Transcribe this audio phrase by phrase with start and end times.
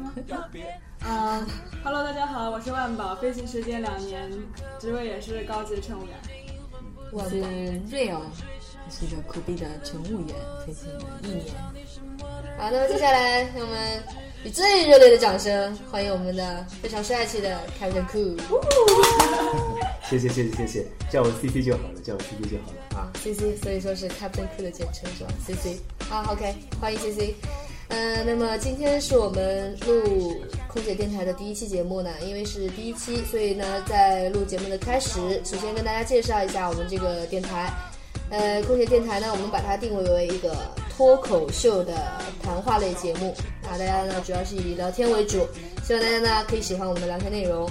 [0.00, 0.12] 吗？
[1.00, 1.46] 啊、
[1.82, 4.30] h e l l o 大家好，我是万宝，飞行时间两年，
[4.78, 6.14] 职位也是高级乘务员。
[7.12, 7.48] 我是宝
[7.90, 8.20] Real，
[8.90, 11.54] 是一个苦逼的乘务员，飞行了一年。
[12.58, 14.02] 好，那么接下来让我们
[14.44, 18.38] 以最热烈的掌声欢迎我们的非常帅气的 Captain Cool
[20.04, 23.00] 谢谢谢谢谢谢，叫我 CC 就好了，叫我 CC 就好了。
[23.00, 27.34] 啊，C C，所以说是 Captain Cool 的简称是吧？C C，好，OK，欢迎 C C。
[27.90, 30.36] 呃，那么今天是我们录
[30.68, 37.72] 空姐电台的第一期节目呢，因为是第一期，所以呢，在录节目的开始，首先跟大家介绍一下我们这个电台。
[38.30, 40.54] 呃，空姐电台呢，我们把它定位为一个
[40.88, 41.92] 脱口秀的
[42.40, 45.44] 谈话类节目啊，大家呢主要是以聊天为主，
[45.82, 47.68] 希望大家呢可以喜欢我们的聊天内容。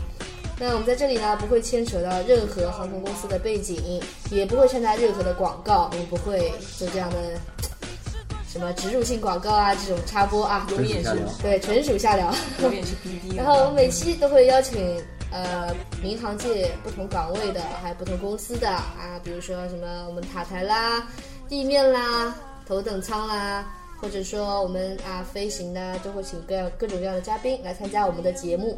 [0.59, 7.17] 那我们在这里呢，不会牵扯到任何航空公司的背景，也不会掺杂任何的广告，我们不会做这样的
[8.52, 12.33] 什么植入性广告啊，这种插播啊，纯属下聊，对，纯属下聊。
[13.37, 14.99] 然后我们每期都会邀请
[15.32, 15.71] 呃
[16.02, 21.08] 民航界不同岗位的，还有不同公司的啊，比如说什么我们塔台啦、
[21.48, 22.36] 地面啦、
[22.67, 23.64] 头等舱啦，
[24.02, 28.76] 或者说我们啊飞行呢，都会请各样各种各样的嘉宾来参加我们的节目。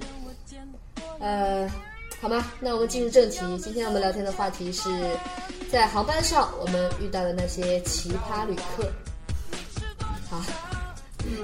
[1.22, 1.66] 呃，
[2.20, 2.46] 好吗？
[2.60, 4.90] 那我们进入正题，今天我们聊天的话题是
[5.72, 8.86] 在航班上我们遇到的那些奇葩旅客。
[10.32, 10.42] 好。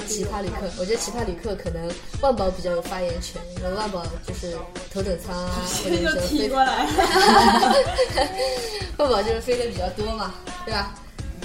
[0.07, 1.87] 奇葩旅客，我觉得奇葩旅客可能
[2.21, 4.57] 万宝比较有发言权，因为万宝就是
[4.91, 5.51] 头等舱啊，
[5.83, 6.87] 或者说飞， 踢过来，
[8.97, 10.33] 万宝就是飞的比较多嘛，
[10.65, 10.95] 对吧？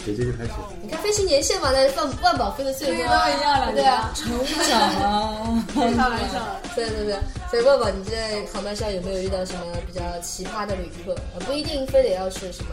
[0.06, 0.50] 姐姐就开始。
[0.82, 6.62] 你看飞行年限嘛，那万万宝飞的最多啊，都一样两对啊，乘务长啊，开玩笑的。
[6.75, 7.19] 对对对，
[7.50, 11.14] 所以万宝你在航班上有没有遇到什么比较奇葩的旅客？
[11.34, 12.70] 呃不一定非得要是什么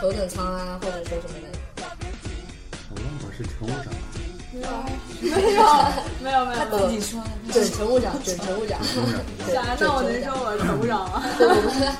[0.00, 1.57] 头等舱啊，或者说什么的。
[3.38, 3.94] 是乘务长，
[4.50, 4.66] 没有，
[5.22, 5.62] 没有，
[6.20, 6.88] 没有，没有。
[6.88, 7.52] 自己说的。
[7.52, 8.80] 准乘务长，准乘务长，
[9.46, 11.22] 对想准那我能说我是乘务长吗？
[11.38, 11.94] 对，我们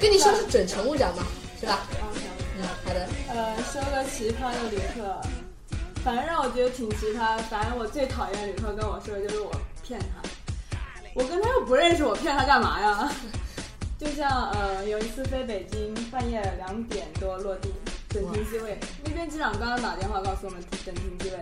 [0.00, 1.22] 跟你说是准乘务长嘛，
[1.60, 1.78] 是吧？
[2.58, 3.08] 嗯，好的。
[3.28, 5.20] 呃，说个奇葩的旅客，
[6.02, 7.38] 反正让我觉得挺奇葩。
[7.48, 9.52] 反正我最讨厌旅客跟我说的就是我
[9.86, 10.28] 骗他，
[11.14, 13.08] 我跟他又不认识，我骗他干嘛呀？
[13.96, 17.70] 就像呃，有一次飞北京，半夜两点多落地，
[18.12, 21.40] 等停机位，那边机长刚刚打电话告诉我们等停机位，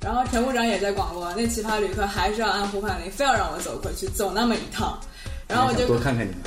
[0.00, 5.00] 然后乘务长也在广播，那奇葩旅客还是要按呼唤铃，非要让我走过去，走那么一趟，
[5.48, 6.40] 然后我就看看你们。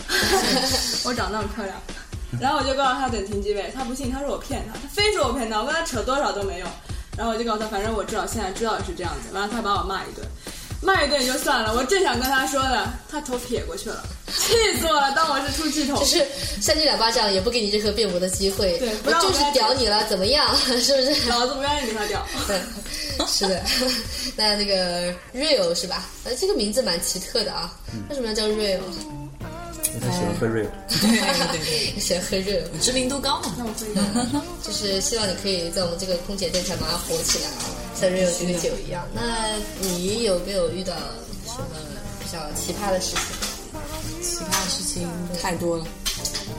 [1.05, 1.75] 我长那么漂亮，
[2.39, 6.69] 然后我就告诉他等停机位，他不信，他说我骗他，他非说我骗他，我跟他扯多少都没用。
[7.15, 9.33] 然后我就告诉他，反正我至少，现在知道是这样子。
[9.33, 10.27] 完了，他把我骂一顿，
[10.83, 16.05] 骂一顿也就算了，我正想跟他说的，他头撇过去了，气死我了，当我是出气筒就。
[16.05, 16.25] 是
[16.61, 18.77] 扇你两巴掌，也不给你任何辩驳的机会。
[18.77, 20.55] 对不我就是屌你了，怎么样？
[20.79, 21.29] 是不是？
[21.29, 22.25] 老子不愿意给他屌。
[22.47, 22.61] 对，
[23.27, 23.61] 是的。
[24.35, 26.05] 那那个 real 是吧？
[26.25, 27.73] 呃，这个名字蛮奇特的啊。
[28.09, 28.79] 为什么要叫 real？
[30.01, 33.55] 他喜欢喝 real，对对对， 喜欢喝 real，知名度高嘛。
[34.63, 37.63] 就是希望你可以在我们这个空姐电台马上火起来啊，
[37.99, 39.05] 像 real 这个酒一样。
[39.13, 39.21] 那
[39.81, 40.93] 你有没有遇到
[41.45, 41.75] 什么
[42.19, 43.19] 比较奇葩的事情？
[44.21, 45.07] 奇葩的事情
[45.41, 45.85] 太多了。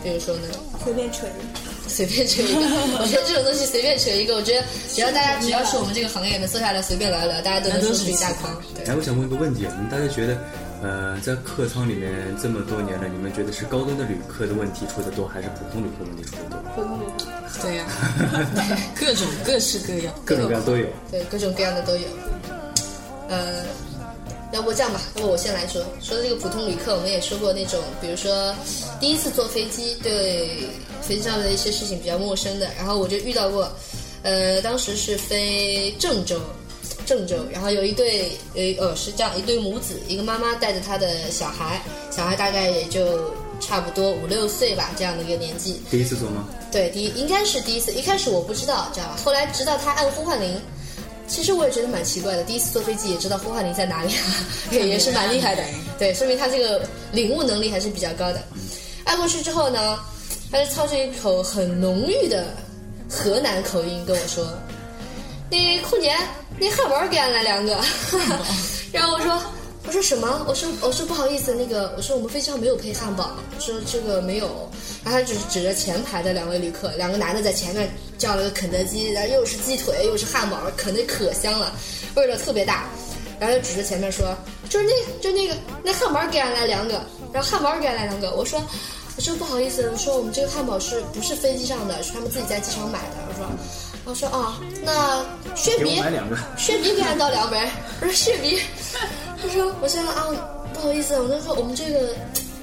[0.03, 0.49] 比如说呢？
[0.85, 2.61] 随便扯一个随便扯一个，
[3.00, 8.55] 我觉得这种东西随便扯一个，我觉得只要大家只要是我们这个行业能，坐下来随便聊一聊，大家都能说出一大筐。
[8.75, 10.37] 对，哎，我想问一个问题，你们大家觉得，
[10.84, 16.60] 呃，在客舱里面这么多年了，你们觉得是高端的旅客的问题出的多，还是普通旅客问题出的多？
[16.75, 17.25] 普通旅客。
[17.62, 17.86] 对呀、
[18.94, 20.12] 各种各式各样。
[20.26, 20.86] 各种各样都有。
[21.10, 22.02] 对，各种各样的都有。
[23.31, 23.64] 呃，
[24.52, 28.54] 要不这样吧，要不我先来说，说这个普通旅客，我们也说过那种，比如说
[29.00, 30.69] 第一次坐飞机，对
[31.00, 33.72] 飞机上的一些事情比较陌生的，然后我就遇到过，
[34.22, 36.38] 呃，当时是飞郑州。
[37.06, 41.81] 郑州，然后有一对，呃，呃，是这样，一对母子，一个妈妈带着她的小孩，
[42.11, 46.49] 小孩大概也就差不多五六岁吧，这样的一个年纪，第一次做吗？
[46.73, 49.19] 对，第一应该是第一次，一开始我不知道，知道吧？
[49.25, 50.61] 后来直到他按呼唤铃，
[51.29, 52.43] 其实我也觉得蛮奇怪的。
[52.45, 54.12] 第一次坐飞机也知道呼唤铃在哪里，
[54.71, 55.62] 也 也是蛮厉害的。
[55.99, 58.43] 对，说明他这个领悟能力还是比较高的。
[59.05, 59.99] 按过去之后呢，
[60.51, 62.47] 他就操着一口很浓郁的
[63.09, 64.45] 河南口音跟我说
[65.51, 66.12] ：“那空姐，
[66.59, 67.79] 那汉堡给俺来两个。
[68.93, 69.41] ”然后我说。
[69.87, 70.47] 我说什么？
[70.49, 74.47] 我说我说不好意思，那个我说我们飞机上没有配汉堡，说这个没有。
[75.05, 77.87] 然后他只是指着前排的两位旅客，两个男的在前面
[78.17, 81.71] 叫了个肯德基，然后又是鸡腿又是汉堡，啃的可香了，
[82.15, 82.89] 味道特别大。
[83.39, 84.35] 然后就指着前面说，
[84.71, 88.35] 就是那就那个那汉堡给俺来两个，然后汉堡给俺来两个。
[88.35, 88.59] 我说
[89.17, 92.03] 我说不好意思，我说我们这个汉堡是不是飞机上的？
[92.03, 93.17] 是他们自己在机场买的。
[93.29, 93.47] 我说，
[94.05, 95.25] 我说啊，那
[95.55, 96.37] 雪给碧我买两个。
[96.59, 97.59] 雪碧给俺倒两杯。
[98.01, 98.61] 我说雪碧，
[99.41, 100.27] 他说我现在啊，
[100.73, 102.15] 不好意思，我就说我们这个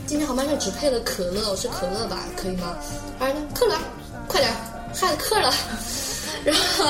[0.06, 2.78] 今天航班上只配了可乐，我说可乐吧，可以吗？
[3.20, 3.76] 他说可乐，
[4.28, 4.54] 快点，
[4.94, 5.54] 汉克了。
[6.44, 6.86] 然后。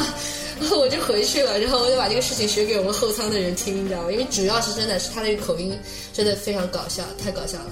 [0.59, 4.11] 然后我就回去了，然后我就把这个事情学给我们后舱的人听，你知道吗？
[4.11, 5.75] 因为主要是真的是他那个口音
[6.13, 7.65] 真的非常搞笑，太搞笑了。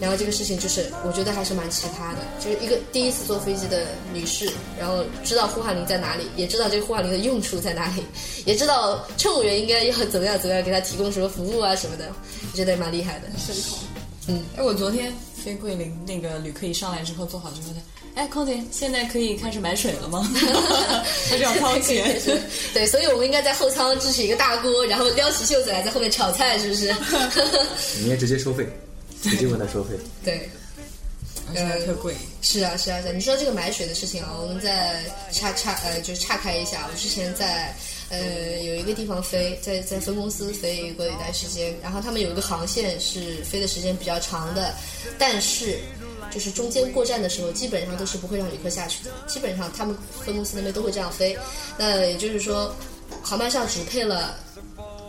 [0.00, 8.02] 然后这个事情就是我觉得还是蛮奇葩的，就是一个第一次坐飞机的女士，然后知道呼喊铃在哪里，也知道这个呼喊铃的用处在哪里，
[8.44, 12.12] 也知道乘务员应该要怎么样怎么样给她提供什么服务啊什么的，
[12.52, 13.28] 我觉得蛮厉害的。
[13.38, 13.78] 神童。
[14.28, 15.12] 嗯，哎，我昨天
[15.44, 20.28] 飞桂林那个旅客一上来之后坐好之后，他哎，空姐，现在可以开始买水了吗？
[21.30, 22.20] 他就要掏钱。
[22.74, 26.92] 对，所以我们应该在后舱支起一个大锅，然后撩起袖子来在后面炒菜，是不是？
[27.98, 28.66] 你应该直接收费，
[29.22, 29.94] 直接问他收费。
[30.24, 30.48] 对。
[31.54, 32.12] 现在特贵。
[32.42, 33.12] 是啊，是啊，是啊。
[33.14, 36.88] 你说这个买水的事情啊，我们再岔岔呃，就是岔开一下。
[36.90, 37.72] 我之前在
[38.08, 38.18] 呃
[38.62, 44.74] 有一个地方飞，在在分公司飞过一段时间，然后他们有一个航线是飞的时间比较长的，
[45.18, 45.78] 但是
[46.32, 49.12] 就是中间过站的时候，基本上都是不会让旅客下去的。
[49.28, 51.38] 基本上他们分公司那边都会这样飞。
[51.78, 52.74] 那也就是说，
[53.22, 54.36] 航班上只配了。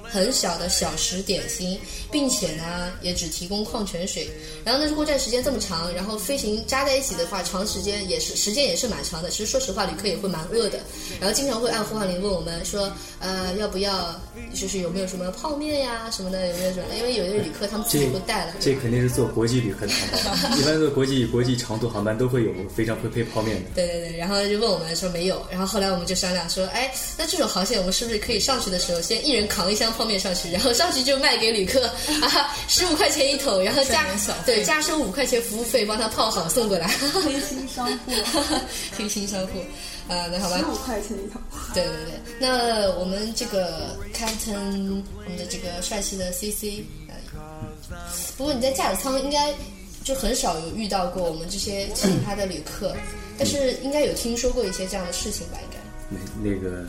[0.09, 1.79] 很小的小食点心，
[2.11, 4.27] 并且呢，也只提供矿泉水。
[4.63, 9.29] 然后呢，如果站时间这么长，然后飞行扎在一起的话，长时间也是时间也是蛮长的。
[9.29, 10.79] 其实说实话，旅客也会蛮饿的。
[11.19, 14.19] 然后经常会按呼唤铃问我们说，呃，要不要，
[14.53, 16.95] 就是有没有什么泡面呀什么的，有没有什么？
[16.97, 18.53] 因为有些旅客他们自己会带了。
[18.59, 23.69] 这肯定是坐国际旅客的航班， 一般坐国际国际长途航班都会有非常会配泡面的。
[23.75, 25.45] 对对对，然后就问我们说没有。
[25.49, 31.87] 然后后来我们就商量说，哎，那这种航线我们是不是可以上去的时候，先一人扛一箱泡面上去， 然后上去就卖给旅客
[32.21, 34.05] 啊，十五块钱一桶，然后加
[34.45, 36.87] 对加收五块钱服务费，帮他泡好送过来。
[37.25, 38.11] 黑心商户，
[38.95, 39.59] 黑心商户，
[40.07, 40.57] 啊，那好吧。
[40.59, 41.41] 十五块钱一桶。
[41.73, 47.15] 对对对，那我们这个 Captain，我们的这个帅气的 CC，呃，
[48.37, 49.53] 不过你在驾驶舱应该
[50.03, 52.95] 就很少有遇到过我们这些其他的旅客，
[53.37, 55.57] 但是应该有听说过一些这样的事情吧？
[55.63, 55.77] 应该。
[56.09, 56.85] 那那个。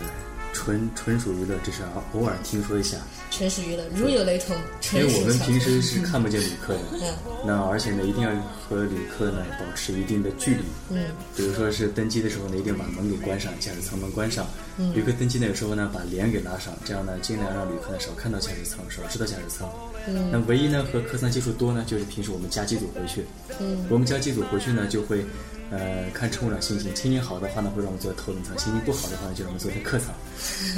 [0.52, 2.96] 纯纯属娱乐，只是偶尔听说一下。
[3.30, 4.56] 纯属娱乐，如有雷同。
[4.94, 7.14] 因为我们平时是 看不见旅客的，嗯，
[7.46, 10.62] 那而且呢，一定要和旅客呢保持一定的距离。
[10.90, 11.04] 嗯，
[11.36, 14.46] 比如说是登机的时候呢，一定要把门给关上，驾驶舱门关上。
[14.78, 19.68] 嗯，旅客登机呢，有时候呢把帘给拉上，这样呢尽量让旅客呢少看到驾驶舱，少知道驾驶舱。
[20.06, 23.24] 嗯，那唯一呢和客舱接触多呢，就是平时我们加机组回去。
[23.60, 25.24] 嗯，我们加机组回去呢就会。
[25.70, 30.14] 呃，看乘务长心情，心情好的话呢，会让我们坐在头等舱；心情不好的话呢，就让我们坐在客舱。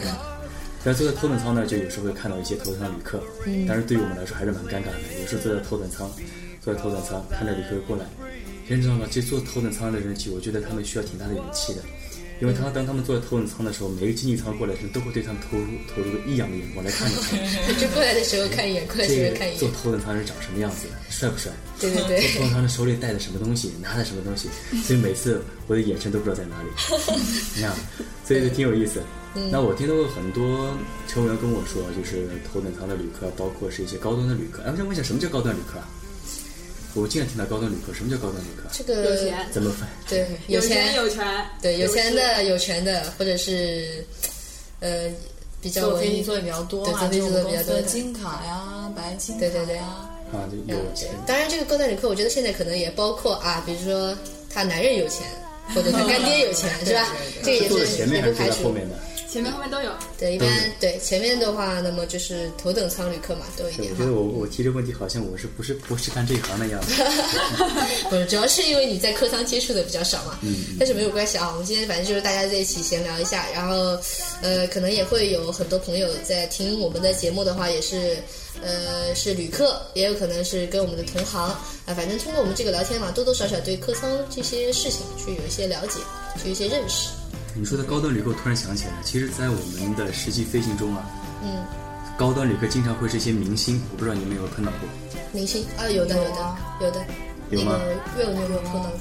[0.83, 3.23] 但坐在头等舱呢，就有时候会看到一些头等舱旅客，
[3.69, 5.21] 但是对于我们来说还是蛮尴尬的。
[5.21, 6.11] 有时候坐在头等舱，
[6.61, 8.05] 坐在头等舱，看着旅客过来，
[8.67, 9.07] 你知道吗？
[9.11, 11.83] 这坐头等舱的人，我觉得他们需要挺大的勇气的。
[12.41, 17.47] 因为他当他们坐在头等舱的时候，每个经济舱过来的人都会对他们投入投入异样的眼光来看着他们。
[17.79, 19.59] 就过来的时候看一眼，过来的时候看一眼。
[19.59, 20.87] 坐头等舱人长什么样子？
[21.11, 21.53] 帅不帅？
[21.79, 22.21] 对对对。
[22.21, 23.73] 坐头等舱的手里带的什么东西？
[23.83, 24.49] 拿的什么东西？
[24.83, 26.69] 所以每次我的眼神都不知道在哪里。
[27.57, 27.73] 你看，
[28.25, 29.03] 所以就挺有意思。
[29.51, 30.75] 那我听到过很多
[31.07, 34.63] 乘务员跟我说，就是头等舱的旅客，包括是一些高端的旅客。
[34.63, 35.87] 哎，我想问一下，什么叫高端旅客啊？
[36.95, 38.69] 我经常听到高端旅客，什么叫高端旅客？
[38.73, 39.89] 这个有钱怎么分？
[40.09, 41.25] 对，有钱有权，
[41.63, 44.05] 对，有钱的有权的，或者是
[44.81, 45.09] 呃
[45.61, 49.85] 比较坐飞机坐的比较多对，坐飞机坐的比较多的金卡呀、白金卡对对对呀。
[50.33, 51.11] 啊，就有钱。
[51.27, 54.17] 当然，这个高端旅客，我觉得现在可能也包括啊，比如说
[54.49, 55.27] 他男人有钱，
[55.75, 57.13] 或者他干爹有钱， 是吧？
[57.43, 58.65] 这个也是前面还是坐也不排除。
[58.65, 58.95] 后面的？
[59.31, 59.93] 前面后面都有。
[60.19, 60.49] 对，一般
[60.81, 64.05] 对前面的话，那么就是头等舱旅客嘛，多一点哈我觉。
[64.07, 66.95] 得我我提这个问题，好像我是不是不是干这一行的样子。
[68.11, 70.39] 不是，主要是因为你在客舱接触的比较少嘛。
[70.43, 73.97] 嗯但是没有关系啊，我们今天反正就是大家在一起闲聊一下，然后
[74.43, 78.17] 呃，可能也会有很多朋友在听我们的节目的话，也是
[78.63, 81.49] 呃是旅客，也有可能是跟我们的同行
[81.87, 86.01] 啊、反正通过我们这个聊天嘛，多多少少对客舱这些事情去有一些了解，
[86.43, 87.09] 去有一些认识。
[87.55, 91.05] 你说的高端旅客，突然想起来，其实，在我们的实际飞行中啊，
[91.43, 91.65] 嗯，
[92.17, 94.89] 高端旅客经常会是一些明星，我不知道你们有没有碰到过。
[95.33, 97.05] 明星啊，有的有的有的，
[97.51, 99.01] 有吗那个月有没有碰到过？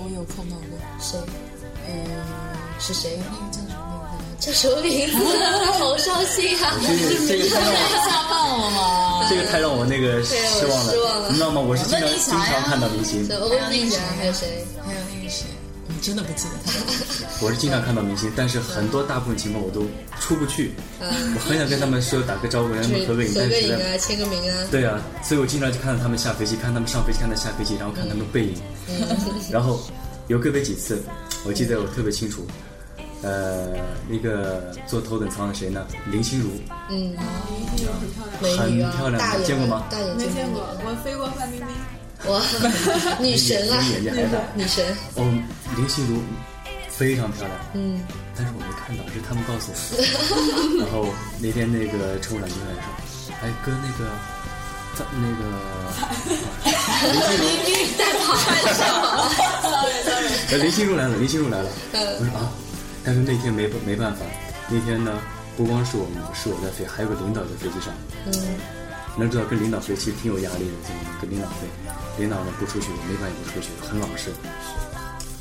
[0.00, 1.18] 我有碰到过，谁？
[1.88, 1.94] 嗯，
[2.80, 3.16] 是谁？
[3.18, 4.38] 那个叫什么名字？
[4.38, 5.16] 叫什么名字？
[5.78, 6.74] 好伤心啊！
[6.80, 9.26] 这个这个太让我了吗？
[9.30, 10.34] 这个太让我那个失
[10.66, 11.60] 望了，失望了你知道吗？
[11.60, 14.64] 我是经常经常看到明星是，欧弟啊，还有谁？
[14.84, 15.46] 还有那个谁，
[15.98, 17.24] 你真的不记得他的名字？
[17.44, 19.84] 我是经常看到明星，但是很多大部分情况我都
[20.20, 20.72] 出不去。
[21.00, 24.56] 嗯，我很想跟他们说打个招呼，让他们合个影，合但是啊，签个名啊。
[24.70, 28.54] 对啊，所以我经常就看到他们下飞机，看他们上飞机，看他下飞机，然后看他们背影。
[29.50, 29.80] 然后
[30.28, 31.02] 有个别几次，
[31.44, 32.46] 我记得我特别清楚。
[33.22, 33.70] 呃，
[34.08, 35.84] 那个坐头等舱的谁呢？
[36.12, 36.50] 林心如，
[36.90, 37.16] 嗯，
[37.50, 38.22] 林心如很漂
[38.54, 41.68] 亮，美女啊很漂，亮大眼见过吗大眼睛没见过，我飞过范冰冰，
[42.26, 42.42] 哇，
[43.20, 43.78] 女神啊。
[44.54, 44.84] 女神。
[45.14, 45.24] 哦，
[45.76, 46.20] 林心如
[46.90, 48.00] 非常漂亮，嗯，
[48.36, 50.02] 但是我没看到，是他们告诉我的。
[50.82, 51.08] 然后
[51.40, 52.82] 那天那个乘务长就来说
[53.42, 54.10] ：“哎哥，那个，
[54.98, 55.40] 咱那个
[57.12, 57.42] 林心如。”
[57.96, 58.80] 在跑快笑。
[60.50, 61.70] 呃，林心如来了，林心如来了。
[61.92, 62.50] 嗯我说啊，
[63.04, 64.24] 但是那天没没办法，
[64.68, 65.12] 那天呢，
[65.56, 67.94] 不光是我们，是我在飞，还有个领导在飞机上。
[68.26, 68.32] 嗯，
[69.16, 70.72] 能知道跟领导飞其实挺有压力的，
[71.20, 71.68] 跟领导飞，
[72.18, 74.34] 领导呢不出去，我没法也不出去，很老实。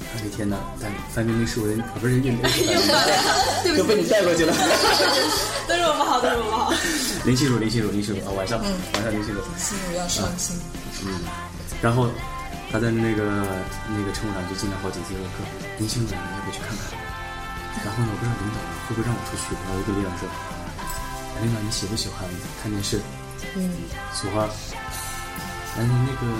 [0.07, 4.53] 他那天呢，但范冰冰是我的，啊不是又又又被你带过去了。
[5.67, 6.71] 都是我们好，都是我们好。
[7.27, 10.55] 林心如，林心如，林心如啊，晚上晚上林心如，心如要伤心。
[11.03, 11.27] 嗯，
[11.81, 12.07] 然后
[12.71, 13.25] 他在那个
[13.91, 15.43] 那个乘务长就进来好几次说哥，
[15.81, 16.95] 林心如来了，要不要去看看？
[17.83, 18.57] 然后呢，我不知道领导
[18.87, 20.23] 会不会让我出去，然后我跟领导说，
[21.35, 22.23] 哎领导你喜不喜欢
[22.63, 23.01] 看电视？
[23.59, 23.75] 嗯，
[24.15, 24.47] 喜欢。
[25.77, 26.33] 嗯，那个，嗯，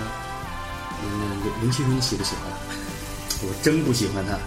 [1.01, 2.51] 林林青如你喜不喜欢？
[3.43, 4.37] 我真不喜欢他。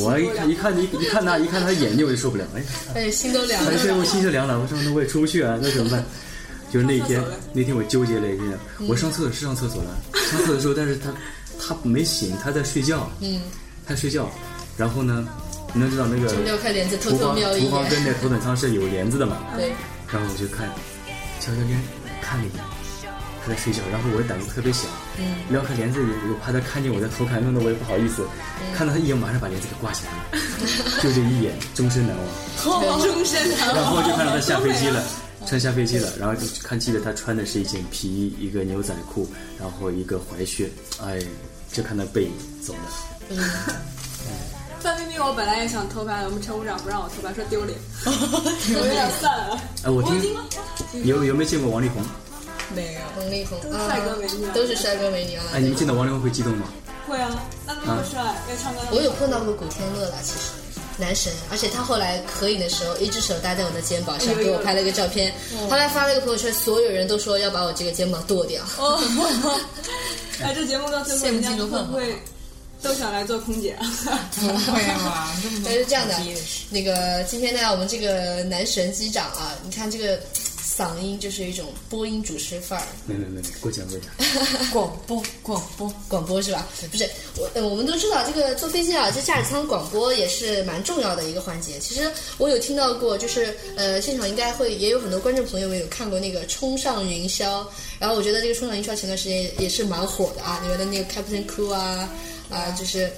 [0.00, 2.62] 我一看一看一一看他一看他眼睛我就受不了，哎，
[2.94, 3.78] 哎，心都凉了但。
[3.80, 4.58] 是我心就凉了。
[4.58, 6.04] 我说那我也出不去啊，那怎么办？
[6.72, 7.22] 就是那天
[7.52, 8.58] 那天我纠结了一天，
[8.88, 9.96] 我上厕所是上厕所了，
[10.30, 11.12] 上厕所的时候，但是他
[11.60, 13.40] 他没醒，他在睡觉，嗯，
[13.86, 14.28] 他睡觉。
[14.76, 15.24] 然后呢，
[15.72, 17.90] 你能知道那个撩开帘子偷厨房偷瞄一厨房眼。
[17.90, 19.36] 跟那头等舱是有帘子的嘛？
[19.56, 19.72] 对，
[20.10, 20.68] 然后我就看，
[21.38, 21.80] 悄悄间
[22.20, 22.64] 看了一眼，
[23.44, 28.26] 他在睡觉，然后我的胆子特别小，嗯，撩开帘子我怕他看见我在偷拍，弄得我也不好意思，
[28.74, 30.44] 看到他一眼，马上把帘子给挂起来了，
[31.02, 32.26] 就这一眼，终身难忘。
[33.00, 33.84] 终身难忘然。
[33.86, 35.02] 后就看到他下飞机了，
[35.46, 39.28] 穿下飞机了，然后就看记得他穿的是一件皮衣，一个牛仔裤，
[39.60, 40.68] 然后一个踝靴，
[41.00, 41.20] 哎，
[41.72, 42.80] 就看他背影走了。
[43.30, 43.38] 嗯，
[44.80, 49.58] 范冰冰，我本来也想偷拍，我们乘务长不让我偷拍，说丢脸， 我有点算了。
[49.84, 52.02] 哎，我听我听有有没有见过王力宏？
[52.74, 55.44] 没有，王力宏都是啊帅哥美女啊都是帅哥美女啊。
[55.52, 56.68] 哎，你们见到王力宏会激动吗？
[57.06, 57.30] 会啊，
[57.66, 58.80] 那那么帅，要唱歌。
[58.90, 60.38] 我有碰到过古天乐啦，其实
[60.96, 65.34] 男神，而且他后来合影的时候，一只手搭在我的肩膀上，给我拍了一个照片。
[65.68, 68.62] 后来发了一个朋友圈，所有人都说要把我这个肩膀剁掉。
[68.78, 68.98] 哦
[70.42, 72.18] 哎，这节目到最后，羡慕人家嫉妒恨会不会
[72.80, 73.86] 都想来做空姐 啊？
[74.40, 75.36] 不会吧？
[75.42, 76.14] 这么但是这样的
[76.70, 80.18] 那个今天呢，我们这个男神机长啊，你看这个
[80.76, 82.86] 嗓音就是一种播音主持范儿。
[83.06, 84.08] 没没没，过奖过奖。
[84.72, 86.66] 广播广播，广播是吧？
[86.90, 91.78] 不是我，呃，我们都知道这个坐飞机啊，这驾驶舱广播也是蛮重要的一个环节。
[91.78, 97.44] 其实我有听到过，就是呃，现场应该会也有很多观众朋友们有看过那个《冲上云霄》，
[98.00, 102.08] 然后我觉得这个《冲上云霄》前段时间也是蛮火的啊，里面的那个 Captain Cool 啊
[102.50, 103.10] 啊，就是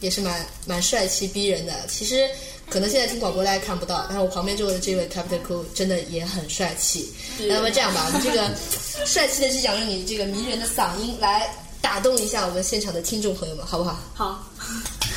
[0.00, 1.74] 也是蛮蛮帅气逼人的。
[1.88, 2.28] 其实
[2.70, 7.12] 可能现在听广播大家看不到，但是我旁边坐的这位 Captain Cool 真的也很帅气。
[7.48, 8.48] 那么这样吧，我们这个
[9.04, 13.98] 帅气的机长用你这个迷人的嗓音来打动一下我们现场的听众朋友们，好不好？
[14.14, 14.46] 好，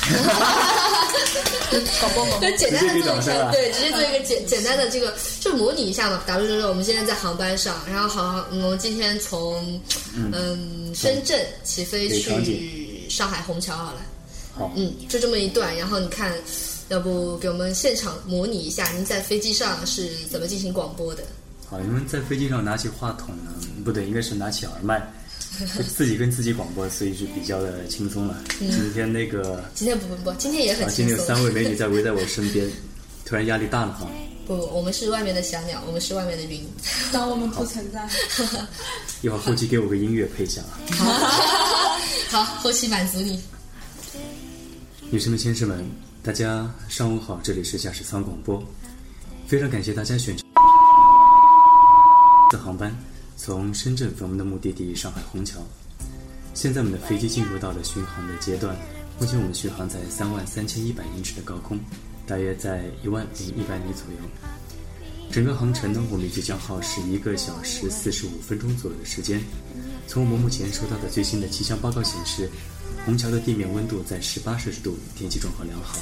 [2.00, 2.38] 广播吗？
[2.40, 6.22] 就简单的做一下，对，直接做一个简简单的这个，就模拟一下嘛。
[6.26, 9.80] 打比方说，我们现在在航班上，然后好，嗯我们今天从
[10.16, 14.00] 嗯深圳起飞去上海虹桥好了。
[14.56, 16.32] 好，嗯，就这么一段，然后你看，
[16.88, 21.22] 要不给我们现场模拟一下，您在飞机上是怎么进行广播的？
[21.66, 23.52] 好，你们在飞机上拿起话筒呢？
[23.84, 25.02] 不对，应该是拿起耳麦，
[25.96, 28.42] 自己跟自己广播，所以是比较的轻松了。
[28.58, 31.24] 今天那个今天不不不，今天也很啊，今天有。
[31.24, 32.70] 三位美女在围在我身边，
[33.24, 34.06] 突然压力大了哈。
[34.46, 36.62] 不，我们是外面的小鸟，我们是外面的云。
[37.10, 38.06] 当我们不存在。
[39.22, 40.76] 一会儿后期给我个音乐配一下啊。
[42.28, 43.40] 好，后期满足你。
[45.10, 45.82] 女士们、先生们，
[46.24, 48.64] 大家上午好，这里是驾驶舱广播，
[49.46, 50.42] 非常感谢大家选择
[52.50, 52.96] 次航班
[53.36, 55.60] 从深圳飞我们的目的地上海虹桥。
[56.54, 58.74] 现在我们的飞机进入到了巡航的阶段，
[59.20, 61.78] 目前我们巡航在三万三千一百英尺的高空，
[62.26, 65.28] 大约在一万零一百米左右。
[65.30, 69.38] 整个航程呢，我们即将耗时一个小时四十五分钟左右的时间。
[70.06, 72.48] 从我们目前收到的最新的气象报告显示，
[73.04, 75.98] 虹桥的地面温度在十八摄氏度，天气状况良好。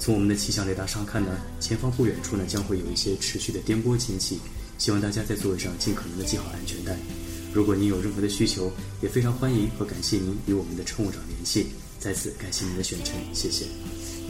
[0.00, 4.38] 从我们的气象雷达上看呢，前方不远处呢将会有一些持续的颠簸天气，
[4.78, 6.96] 希望大家在座位上尽可能的系好安全带。
[7.52, 8.70] 如果您有任何的需求，
[9.00, 11.68] 也非常欢迎和感谢您与我们的乘务长联系。
[12.00, 13.64] 再次感谢您的选乘，谢谢。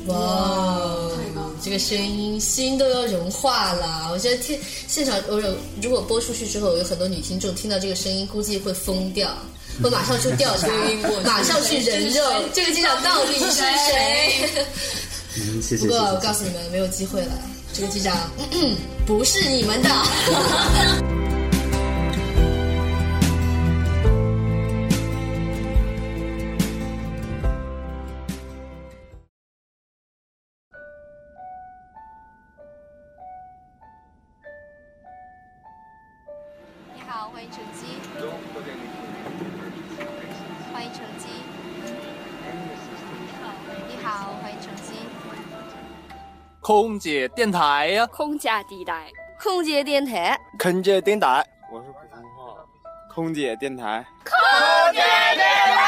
[0.07, 4.13] 哇哦，这个声音心都要融化了。
[4.13, 9.35] 我觉得听现场，我有如果播出去之后，有很多女听众听到这个声音，估计会疯掉，
[9.83, 10.69] 会马上去调查，
[11.25, 13.65] 马上去人肉这个机长到底是谁。
[15.37, 15.87] 嗯，谢谢。
[15.87, 17.33] 不过我告诉你们，没有机会了，
[17.73, 18.17] 这个机长
[19.07, 19.91] 不是你们的。
[46.75, 49.07] 空姐电台呀、空姐地带，
[49.41, 50.37] 空姐电台。
[50.59, 52.67] 空姐电台，我是普通话。
[53.15, 54.35] 空姐电台，空
[54.93, 54.99] 姐
[55.37, 55.85] 电台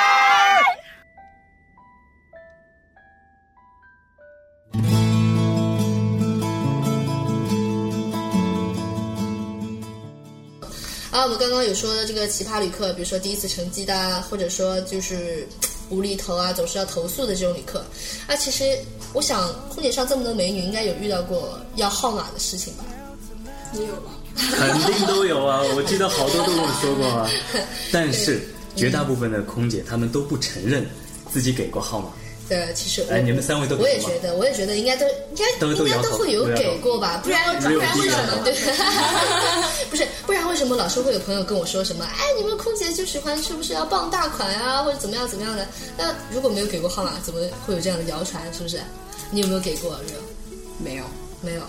[11.10, 15.48] 啊，我们刚刚有说的这个奇葩旅客，比如说第一次乘机的啊，或者说就是
[15.88, 17.84] 无厘头啊，总是要投诉的这种旅客。
[18.26, 18.78] 啊，其实
[19.12, 22.84] 我想，空姐上这么多美女，应该有遇到过要号码的事情吧？
[23.72, 24.12] 你有吗？
[24.36, 27.30] 肯定都有啊， 我记得好多都跟我说过啊。
[27.90, 28.40] 但是
[28.74, 30.86] 绝大部分的空姐她们都不承认
[31.32, 32.10] 自己给过号码。
[32.48, 38.54] 对，其实我哎你们三位都我也觉得，我也觉得应该都应该都应该都会有给过吧，不然不然为什么对？
[39.90, 42.04] 不是，不然为什么老是会有朋友跟我说什么？
[42.04, 45.66] 哎，你们空姐就喜欢是不是要傍大款啊，或者怎么样怎么样的？
[45.96, 48.42] 那如果没有给过号码，怎么会有这样的谣传？
[48.52, 48.80] 是不是？
[49.30, 49.90] 你有没有给过？
[50.06, 50.14] 热
[50.78, 51.04] 没有，
[51.40, 51.62] 没有。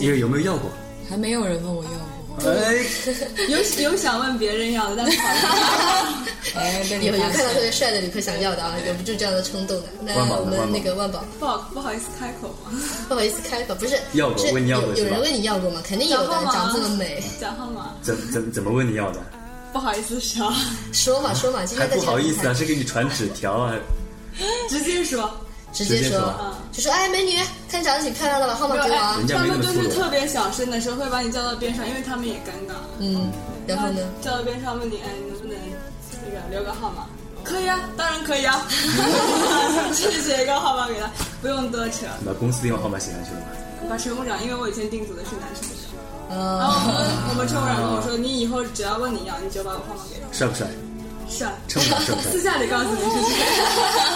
[0.00, 0.68] 因为有没有要过？
[1.08, 1.98] 还没有人问我要过。
[2.40, 2.84] 哎，
[3.48, 3.58] 有
[3.90, 6.24] 有想问别人要的，但是好像
[6.62, 9.84] 哎，被你有有看到特别帅的旅客想要的啊，忍不住这样的冲动的。
[10.02, 12.70] 那我们那个万宝，不好不好意思开口嘛。
[13.08, 15.82] 不好意思开口，不是要过问你要过是吧有有人问你要过吗？
[15.86, 19.20] 肯定有的长这么美，讲号码，怎怎怎么问你要的？
[19.72, 20.52] 不好意思说，
[20.92, 23.74] 说嘛说嘛，今还天不好意思啊，是给你传纸条啊。
[24.68, 25.30] 直接说。
[25.72, 26.34] 直接说
[26.70, 27.38] 就说哎，美女，
[27.70, 28.96] 看长得挺漂亮的，把号码给我
[29.28, 32.74] 他们就是特别小声的时候会把你叫到边上，因为他们也尴尬。
[32.98, 33.30] 嗯，
[33.66, 34.00] 然后呢？
[34.22, 35.56] 叫到边上问你，哎，能不能
[36.24, 37.06] 那个留个号码？
[37.44, 38.64] 可以啊，当然可以啊，
[39.94, 42.06] 去写一个号码给他，不用多扯。
[42.24, 43.46] 把公司电话号码写上去了吗？
[43.90, 45.74] 把乘务长，因为我以前定组的是男生的，
[46.30, 50.26] 然呃，后我们我们乘务长跟我说，你以后只要问你要，你就把我号码给他。
[50.32, 50.66] 帅不帅？
[51.28, 52.30] 帅，乘务长帅不帅？
[52.30, 53.42] 私下里告诉你是谁，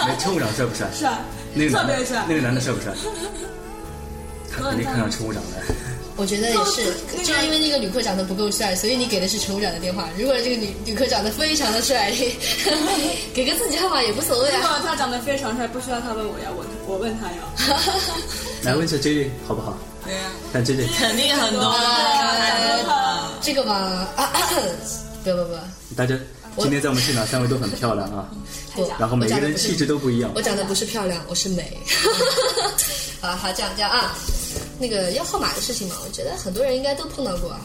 [0.07, 0.87] 没，乘务长帅不帅？
[0.97, 1.19] 帅，
[1.53, 2.93] 那个男的特别帅，那个男的帅不帅？
[4.51, 5.49] 他肯定看上乘务长了。
[6.15, 10.09] 我觉得也是，那个就是因为那个旅客长得不够帅，所以你给的是乘务长的电话。
[10.17, 12.11] 如果这个女旅客长得非常的帅，
[13.35, 14.81] 给个自己号码也无所谓如果啊。
[14.83, 17.37] 他长得非常帅，不需要他问我要，我我问他要。
[18.65, 19.77] 来问一下 J J 好不好？
[20.03, 21.75] 对呀、看 J J，肯定很多
[23.41, 23.75] 这个嘛，
[24.15, 24.33] 啊，
[25.23, 25.55] 不不不
[25.95, 26.15] 大家
[26.59, 28.29] 今天在我们现场三位都很漂亮啊，
[28.73, 30.41] 不，然后每个人气质都不一样我。
[30.41, 31.77] 长得不是漂亮，我是美。
[33.21, 34.15] 啊，好，这样这样啊，
[34.79, 37.61] 那个要号码的事情嘛，我觉得很多人应该都碰到过啊。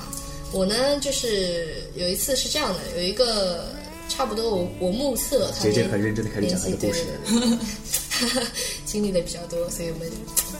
[0.52, 3.66] 我呢，就是有一次是这样的，有一个
[4.08, 7.04] 差不多我我目测他 J J 年很认真的开始讲他的故事。
[8.84, 10.10] 经历的比较多，所以我们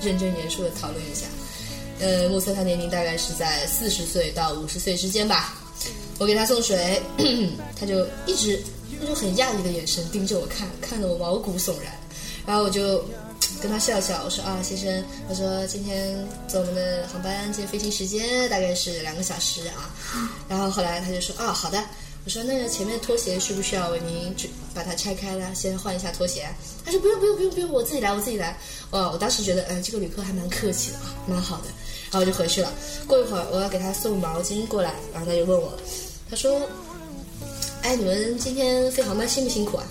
[0.03, 1.27] 认真严肃的讨论一下。
[2.01, 5.55] 呃，目测他年龄大概是在四十岁到五十岁之间吧。
[6.19, 7.01] 我给他送水，
[7.79, 8.63] 他就一直
[9.01, 11.93] 那种很讶异的眼神盯着我看，看得我毛骨悚然。
[12.47, 13.05] 然后我就
[13.61, 16.17] 跟他笑笑，我说啊，先生，我说今天
[16.49, 19.95] 坐我们的航班，今天飞行时间大概是两个小时啊。
[20.49, 21.83] 然后后来他就说啊，好的。
[22.25, 26.47] 我说那前面拖鞋需不需要为您只把它拆开了，先换一下拖鞋？
[26.85, 28.57] 他说不用不用不用不用，我自己来我自己来。
[28.91, 31.65] 哦，我当时觉得，嗯、这个旅客还蛮客气的啊，蛮好的。
[32.13, 32.71] 然后我就回去了。
[33.07, 35.73] 过一会儿我要给他送毛巾过来，然后他就问我，
[36.29, 36.61] 他说，
[37.81, 39.85] 哎，你们今天飞航班辛不辛苦啊？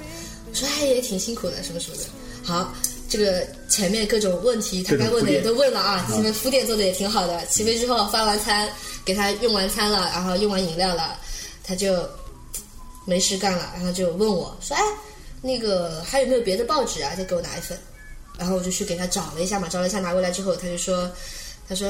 [0.48, 2.04] 我说哎，也挺辛苦的，什么什么的。
[2.44, 2.72] 好，
[3.10, 7.44] 这个前面各种问题他该问的也都问了啊，前面铺垫做的也挺好的。
[7.48, 8.70] 起飞之后发完餐，
[9.04, 11.18] 给他用完餐了，然后用完饮料了，
[11.64, 12.08] 他就
[13.06, 14.84] 没事干了，然后就问我说：“哎，
[15.42, 17.16] 那个还有没有别的报纸啊？
[17.18, 17.76] 再给我拿一份。”
[18.38, 21.12] 然后我就去给他找了一下嘛，找了一下拿过来之后，他就说。
[21.72, 21.88] 他说，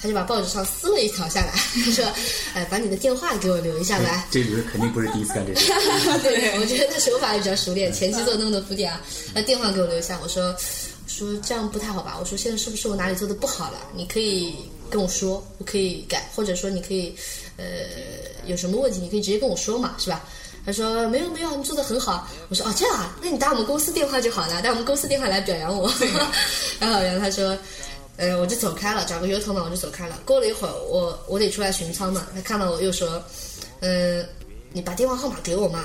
[0.00, 1.50] 他就把报纸上撕了一条下来，
[1.84, 2.04] 他说
[2.54, 5.72] ：“哎，把你的电话给我留一下来。”这女人肯定不是第一次干这事。
[6.22, 9.00] 对，我觉得他手法也比较熟练，前期做那么多铺垫啊。
[9.34, 10.54] 那电话给我留下，我说，我
[11.08, 12.16] 说这样不太好吧？
[12.20, 13.78] 我说现在是不是我哪里做的不好了？
[13.92, 14.54] 你可以
[14.88, 17.12] 跟我说，我可以改，或者说你可以，
[17.56, 17.64] 呃，
[18.46, 20.24] 有什么问题你可以直接跟我说嘛，是吧？
[20.66, 22.26] 他说没有没有，你做的很好。
[22.48, 25.92] 我说哦这样啊，那你打我们公司电话就好了，打我们公司电话来表扬我。
[26.78, 27.54] 然后然后他说，
[28.16, 30.20] 呃，我就走开了，找个由头嘛，我就走开了。
[30.24, 33.22] 过了一会儿，我我得出来巡仓嘛，他看到我又说，
[33.80, 34.24] 嗯、
[34.72, 35.84] 你把电话号码给我嘛。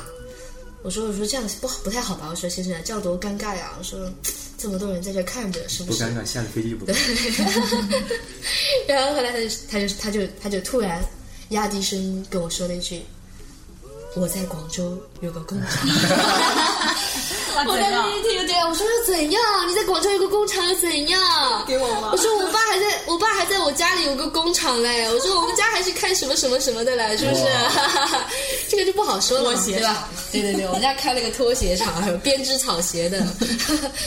[0.82, 2.28] 我说我说这样不好不太好吧？
[2.30, 3.74] 我说先生这样多尴尬呀！
[3.78, 4.10] 我说
[4.58, 6.04] 这么多人在这看着，是不是？
[6.04, 6.96] 不尴尬，下了飞机就不 对。
[8.88, 11.04] 然后后来他就他就他就他就突然
[11.50, 13.02] 压低声音跟我说了一句
[14.20, 15.88] ：“我在广州有个工厂。
[17.68, 18.10] ”我当？
[18.10, 19.42] 时一听，对啊，我说又怎样？
[19.68, 21.20] 你在广州有个工厂又怎样？
[21.68, 25.06] 给我吗我说我爸还在我爸还在我家里有个工厂嘞。
[25.12, 27.44] 我说我们家还是开什么什么什么的嘞，是不是？
[28.70, 30.10] 这个就不好说了嘛，拖鞋对吧？
[30.32, 33.26] 对对对，我们家开了个拖鞋厂，还 有编织草鞋的，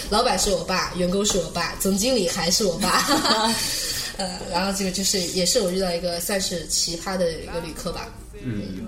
[0.08, 3.04] 老板是我爸，员工是我爸，总经理还是我爸。
[4.16, 8.08] 呃，然后这个就是也是我遇到一个算是奇葩的一个旅客吧。
[8.44, 8.86] 嗯，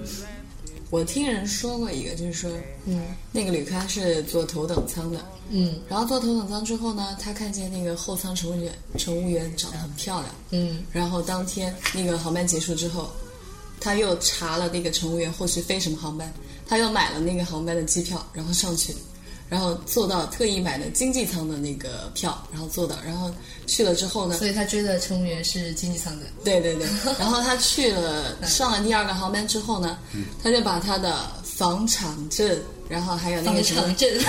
[0.94, 2.52] 我听人说过一个，就是说，
[2.86, 3.02] 嗯
[3.32, 5.18] 那个旅客是坐头等舱的，
[5.50, 5.74] 嗯。
[5.88, 10.84] 然后坐头等舱之后呢，他看见那个后舱乘务员乘务员长得很漂亮，嗯。
[10.92, 13.10] 然后当天那个航班结束之后，
[13.80, 16.32] 他又查了那个乘务员后续飞什么航班，
[16.64, 18.94] 他又买了那个航班的机票，然后上去，
[19.48, 23.30] 然后坐到特意买的经济舱的那个票，然后坐到，然后
[23.66, 26.26] 去了之后呢，所以他追的乘务员是经济舱的。
[26.44, 26.86] 对对对，
[27.18, 29.98] 然后他去了上了第二个航班之后呢，
[30.42, 34.10] 他就把他的房产证，然后还有那个什么产，证，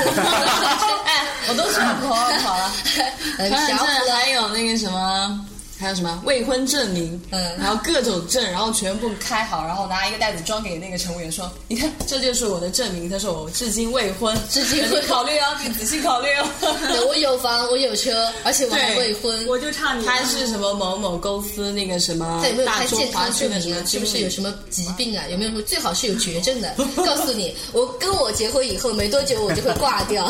[1.06, 2.72] 哎，我都想跑了跑了，
[3.40, 5.48] 呃房产小证还有那个什么。
[5.86, 16.48] 还有什么未婚证明，嗯然后各种证，然后全部开好，然后拿一个袋子装给那个乘务员说：“你看，这就是我的证明。”他说：“我至今未婚，至今未你考虑哦，你仔细考虑哦。”
[16.90, 19.46] 对我有房，我有车，而且我还未婚。
[19.48, 20.04] 我就差你。
[20.04, 23.84] 他是什么某某公司那个什么他有没有开健康证明啊？
[23.86, 25.24] 是不是有什么疾病啊？
[25.30, 26.74] 有没有最好是有绝症的？
[26.96, 30.28] 告诉你，我跟我结婚以后没多久我就会挂掉。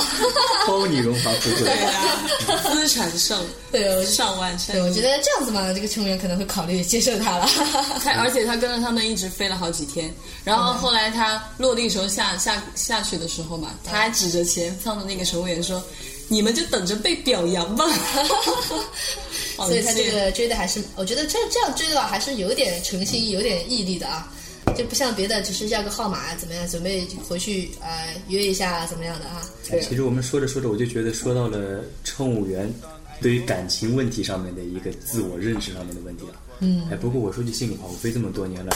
[0.68, 1.64] 包你荣华富贵。
[1.64, 2.20] 对啊，
[2.70, 3.40] 资产上
[3.72, 4.76] 对，我上万上。
[4.76, 7.48] 对，我觉得这样子嘛，这个乘务员可能会考虑接受他了。
[8.04, 15.82] 他而且他跟着他们一直飞了好几天，然后后来他落地时候下下下去的时候嘛，他还指着前方的那个乘务员说
[16.28, 17.86] ：“你们就等着被表扬吧。
[19.56, 24.28] 好 所以他这个追的还是，我觉得这这样追的话，还是有点诚心、有点毅力的啊，
[24.76, 29.42] 就不像别的，只是要个号码啊，怎么样，准备回去呃约一下啊，怎么样的啊？
[29.72, 32.72] 哎其实我们说着说着，我就觉得说到了乘务员
[33.22, 36.34] 对于感情问题上面的一个自我认识上面的问题了。
[36.60, 38.72] 嗯哎，不过我说句心里话，我飞这么多年了，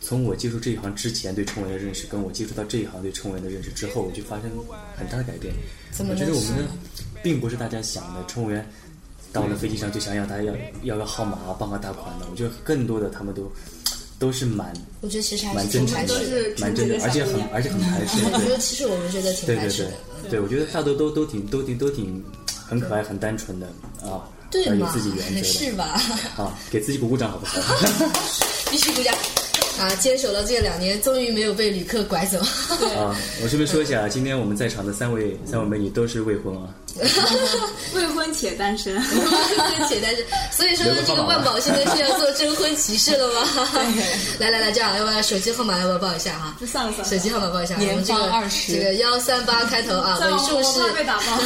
[0.00, 4.50] 从我接触这一行之前对乘务员的认识，跟我接触到这一行对乘务员的认识之后，我就发生
[4.94, 5.54] 很大的改变。
[5.90, 6.66] 怎么我觉得我们
[7.22, 8.66] 并不是大家想的，乘务员
[9.32, 12.26] 到了飞机上就想要他要要个号码啊，办个大款的。
[12.30, 13.50] 我觉得更多的他们都
[14.18, 18.20] 都是蛮我觉得其实还蛮是蛮真诚的蛮真的，而且很而且很排斥。
[18.30, 19.92] 我觉对得其实我们觉得挺对对对排斥的。
[20.28, 22.22] 对，我觉得大多都都挺都挺都挺
[22.68, 23.66] 很可爱、很单纯的
[24.02, 24.22] 啊，
[24.66, 25.28] 要有自己原？
[25.28, 25.84] 则的 是吧？
[26.36, 27.60] 啊，给自己鼓鼓掌好不好？
[28.70, 29.14] 必须鼓掌！
[29.80, 32.38] 啊，坚守了这两年，终于没有被旅客拐走。
[32.96, 36.68] 啊，我顺便说一下，今天我们在场的三位三位美女都是未婚啊，
[37.94, 38.94] 未婚且单身。
[39.00, 43.48] 未婚且单身，所以说这个万宝现在是要做征婚启事了吗？
[44.38, 46.56] 来来来，这样，要不要手机号码要不要报一下哈？
[46.60, 51.38] 就算了算了，手机号码报一下，年我们这个方20这个幺三八开头啊，尾数是被打爆，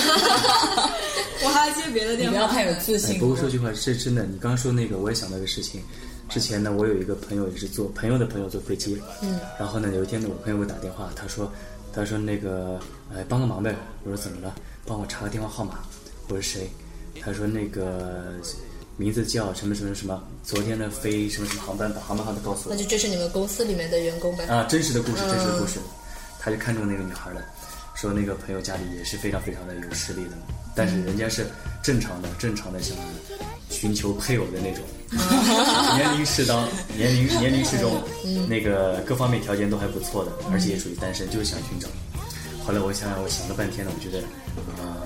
[1.43, 2.33] 我还要接别的电话。
[2.33, 3.19] 你不要太有自哎信。
[3.19, 5.81] 不过说句话是真的，你刚刚说那个，我也想到一个事情。
[6.29, 11.51] 之前呢，我有一个朋友也是坐朋友的朋友坐飞机，嗯，然后呢，有一天呢，我朋友给我打电话，他说，
[11.93, 12.79] 他说那个，
[13.15, 13.75] 哎，帮个忙呗。
[14.05, 14.55] 我说怎么了？
[14.85, 15.79] 帮我查个电话号码。
[16.29, 16.71] 我说谁？
[17.21, 18.35] 他说那个
[18.97, 22.83] 名字叫什么什么什么，昨天呢飞什么什么航班，把航班号都告诉我那。
[22.83, 24.45] 就这是你们公司里面的员工呗。
[24.47, 25.79] 啊，真实的故事，真实的故事。
[26.41, 27.41] 他就看中那个女孩了，
[27.95, 30.37] 说那个朋友家里也是非常非常的有实力的，
[30.77, 31.47] 但是人家是
[31.83, 32.95] 正常的，正常的想
[33.71, 34.85] 寻求配偶的那种，
[35.97, 38.01] 年龄适当，年龄 年龄适中，
[38.49, 41.89] 那个各方面条件都还不错的，而且也属于单身，就是想寻找。
[42.65, 44.19] 后来我想想，我想了半天了，我觉得，
[44.83, 45.01] 啊、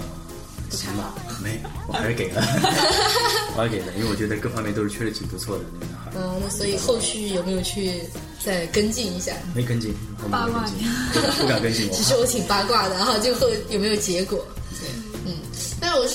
[0.71, 2.43] 行吧，没，我还是给了，
[3.55, 6.11] 我还是给了，因为我觉得各方面都是确实挺不错的那个男孩。
[6.17, 8.01] 嗯，那所以后续有没有去
[8.45, 9.33] 再跟进一下？
[9.55, 10.89] 没跟进，我没八卦跟进，
[11.39, 11.95] 不敢跟进我。
[11.95, 14.43] 其实我挺八卦的哈，最后有没有结果？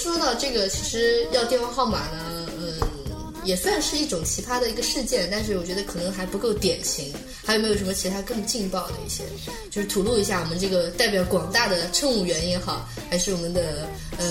[0.06, 2.80] 说到这个，其实要电话号码呢，嗯，
[3.44, 7.12] 也算是一种奇葩的一个事件，但是我觉得可能还不够典型。
[7.44, 9.24] 还有没有什么其他更劲爆的一些？
[9.72, 13.90] 就是吐露一下我们这个代表广大的乘务员也好，还是我们的
[14.20, 14.26] 呃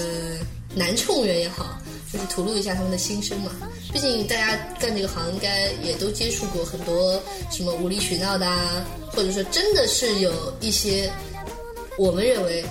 [0.76, 1.76] 男乘务员也好，
[2.12, 3.50] 就是吐露一下他们的心声嘛。
[3.92, 11.10] 毕竟大家干这个行，应该也都接触过很多什么无理取闹的啊，或者说真的是有一些
[11.98, 12.64] 我们认为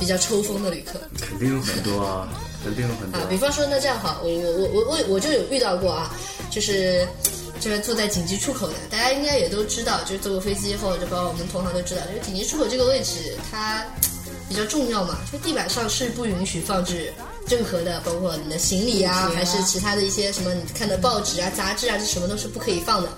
[0.00, 0.98] 比较抽风的旅客。
[1.20, 2.28] 肯定有很多啊，
[2.64, 3.26] 肯定有很多啊，。
[3.30, 6.10] 比方说，那这样好，我我我我我我就有遇到过啊，
[6.50, 7.06] 就是
[7.60, 13.84] 就是坐在紧急出口的，大家应该也都知道，就是坐过飞机后，就包括我们同行都知道，就是紧急出口这个位置它
[14.48, 17.12] 比较重要嘛，就地板上是不允许放置
[17.48, 23.08] 任何的，包括你的行李啊还是其他的一些什么你看的报纸啊、杂志啊，这什么都是不可以放的。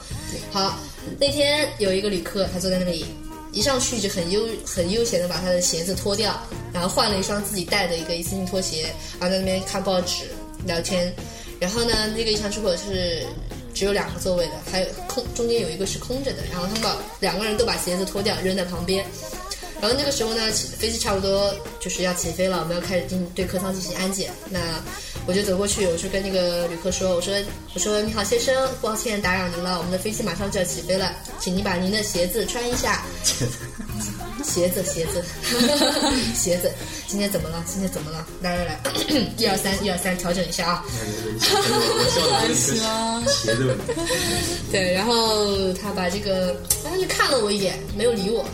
[0.51, 0.79] 好，
[1.19, 3.07] 那天有一个旅客，他坐在那里。
[3.53, 6.41] 一上去就很悠很悠闲的把他的鞋子脱掉，
[6.73, 8.87] 然后换了一双自己带的一个一次性拖鞋，
[9.21, 10.25] 然后在那边看报纸
[10.67, 11.15] 聊天。
[11.61, 13.25] 然后呢，那个一舱出口是
[13.73, 16.43] 只有两个座位的，还有空中间有一个是空着的。
[16.51, 19.05] 然后他们把两个人都把鞋子脱掉扔在旁边。
[19.81, 24.31] 然后那个时候呢，飞机差不多就是要起飞了，我们要开始进对客舱进行安检。
[24.49, 24.59] 那
[25.27, 27.35] 我就走过去，我就跟那个旅客说：“我说，
[27.75, 33.03] 我说你好，先生，抱歉打扰您了，我们的飞机马上就要起飞了，请您把您的鞋子穿一下。
[34.43, 35.23] ”鞋子，鞋子，
[36.35, 36.69] 鞋子，
[37.07, 37.65] 今天怎么了？
[37.65, 38.27] 今天怎么了？
[38.41, 38.81] 来来来，
[39.39, 40.85] 一二三，一二三，调整一下啊！
[40.85, 43.85] 我笑的不是啊鞋子问题。
[44.73, 48.45] 对，然后他把这个，他就看了我一眼，没有理我。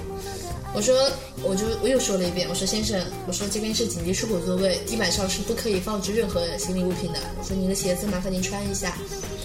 [0.74, 1.10] 我说，
[1.42, 7.18] 我就我又说了一遍，我说先生，我说这边是紧急出口座位，地板上是不可以放置任何行李物品的。
[7.38, 8.96] 我说您的鞋子麻烦您穿一下。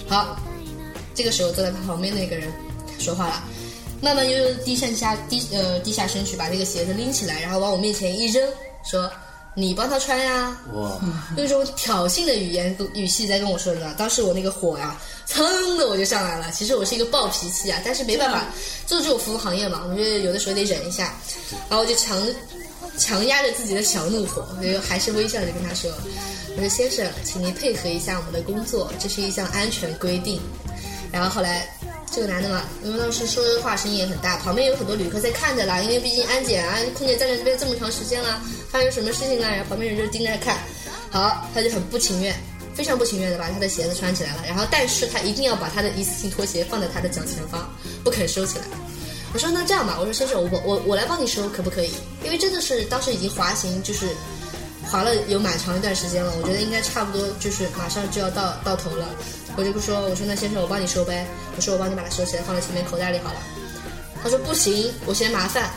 [0.08, 0.38] 好，
[1.16, 2.52] 这个时候坐在他旁边那个人
[3.00, 3.44] 说话了，
[4.02, 8.48] 慢慢悠悠地低下下低呃低下身去，把那个鞋子拎起来，然后往我面前一扔，
[8.84, 9.10] 说
[9.56, 10.58] 你帮他穿呀。
[10.74, 11.00] 哇，
[11.38, 16.52] 用一种挑衅的语言语气在跟我说的，当时我那个火呀，噌的我就上来了。
[16.52, 18.46] 其实我是一个暴脾气啊，但是没办法，
[18.88, 21.16] 做这种服务行业嘛，我觉得有的时候得忍一下，
[21.70, 22.20] 然后我就强
[22.98, 25.92] 强压着自己的小怒火，我就还是微笑着跟他说
[26.56, 30.40] ：“我说先生，请您配合一下我们的工作，这是一项安全规定。”
[31.12, 31.68] 然后后来
[32.14, 40.60] 这个男的嘛，因为当时说的话声音也很大，旁边有很多旅客在看着啦，因为毕竟安检啊，空姐站在这边这么长时间了，发生什么事情了，然后旁边人就盯着看。
[41.10, 42.36] 好，他就很不情愿，
[42.76, 47.68] 非常不情愿的把他的鞋子穿起来了，然后但是他一定要把他的一次性拖鞋放在他的脚前方，
[48.04, 48.66] 不肯收起来。
[49.34, 51.92] 我说那这样吧，我说先生，我我我来帮你收可不可以？
[52.24, 54.08] 因为真的是当时已经滑行，就是
[54.84, 59.10] 滑了有蛮长一段时间了，我觉得应该差不多就是马上就要到到头了。
[59.56, 63.40] 我就说我说那先生我帮你收呗，我说我帮你把它收起来放在前面口袋里好了。
[64.24, 65.70] 他说不行，我嫌麻烦。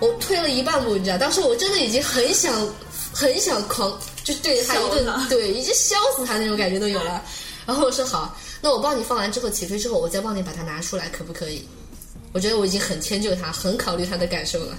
[0.00, 2.54] 我退了一半步，你知道，当时我真的已经很想
[3.12, 7.22] 很想狂，就是对着他一顿削他对，已经削死他那种感觉都有了。
[7.66, 11.66] 然后我说好，那我帮你放完之后起飞之后，我再帮你把它拿出来，可不可以？
[12.32, 14.76] 我觉得我已经很迁就他，很考虑他的感受了。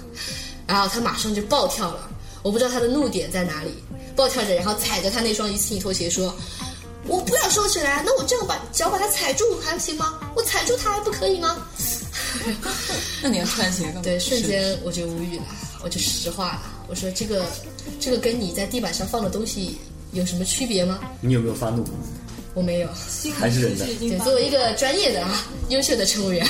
[0.66, 2.08] 然后他马上就暴跳了，
[2.42, 3.74] 我不知道他的怒点在哪里，
[4.16, 6.34] 暴跳着，然后踩着他那双一次性拖鞋说
[7.10, 10.20] ：“我不要收起来，那我这样把脚把它踩住还行吗？
[10.36, 11.66] 我踩住它还不可以吗？”
[13.20, 14.02] 那你要穿鞋干嘛？
[14.02, 15.44] 对，瞬间我就无语了，
[15.82, 17.44] 我就实话了，我说这个
[17.98, 19.76] 这个跟你在地板上放的东西
[20.12, 21.00] 有什么区别吗？
[21.20, 21.84] 你有没有发怒？
[22.54, 22.88] 我没有。
[23.38, 26.46] 还是忍的对，作为一个专业的啊、优秀的乘务员，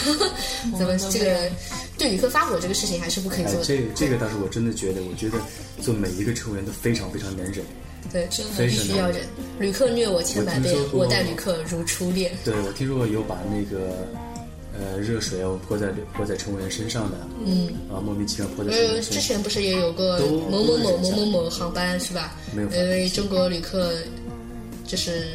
[0.79, 1.51] 咱们这个
[1.97, 3.65] 对旅客发火这个事情还是不可以哎做，的。
[3.65, 5.39] 这个这个倒是我真的觉得，我觉得
[5.83, 7.65] 做每一个乘务员都非常非常难忍。
[8.13, 9.21] 对，真的必须要忍。
[9.59, 12.33] 旅客虐我千百遍我待旅客如初恋。
[12.45, 14.09] 对我听说过有把那个
[14.79, 19.01] 呃热水要泼在泼在乘务员身上的，嗯，啊莫名其妙泼在呃。
[19.01, 20.19] 之前不是也有过
[20.51, 22.35] 某某某某某某航班是吧？
[22.55, 23.93] 没有因为中国旅客
[24.87, 25.27] 就是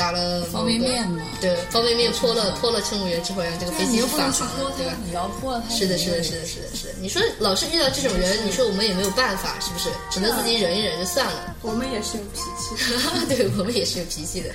[0.00, 4.94] 打了方便面嘛对，方便面泼了泼了乘务员之后，让这个飞机你又返航了，对吧？
[5.04, 5.74] 你要泼了他。
[5.74, 6.94] 是的，是的，是的，是的，是的。
[6.98, 9.90] 你说老是遇到这种人，你说我们也没有办法，是不是？
[10.10, 11.54] 只能自己忍一忍就算了。
[11.60, 12.74] 我们也是有脾气
[13.28, 13.28] 的。
[13.36, 14.48] 对我们也是有脾气的。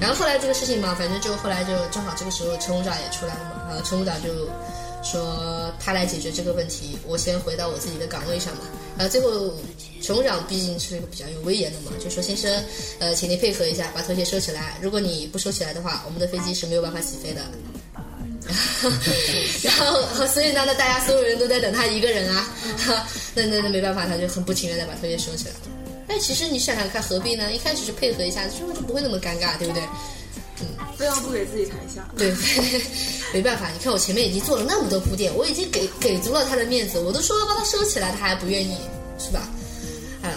[0.00, 4.30] 然后后来这个事情嘛，反正就后来就正好这个时候乘务长也出来了嘛，然后乘务长就
[5.10, 8.62] 说他来解决这个问题，我先回到我自己的岗位上嘛。
[8.96, 9.54] 然后最后
[10.02, 12.62] 乘务长毕竟是一个比较有威严的嘛，就说先生，
[12.98, 14.76] 呃，请您配合一下，把拖鞋收起来。
[14.82, 17.40] 如果你不收起来的话，我们的飞机是没有办法起飞的。
[19.62, 22.48] 然后，所以呢，那大家所有人都在等他一个人啊，
[23.34, 25.54] 那那那没办法，他就很不情愿的把拖鞋收起来。
[26.06, 27.52] 但其实你想想看，何必呢？
[27.52, 29.82] 一开始就配合一下，之后就不会那么尴尬，对不对？
[30.98, 32.06] 非要不给自己台下。
[32.16, 32.34] 对，
[33.32, 38.76] 没办法，你看我前面已经做了那么多铺垫，我已经给给足了他的面子，我都说要帮他收起来，他还不愿意，
[39.18, 39.48] 是吧？
[40.22, 40.34] 啊，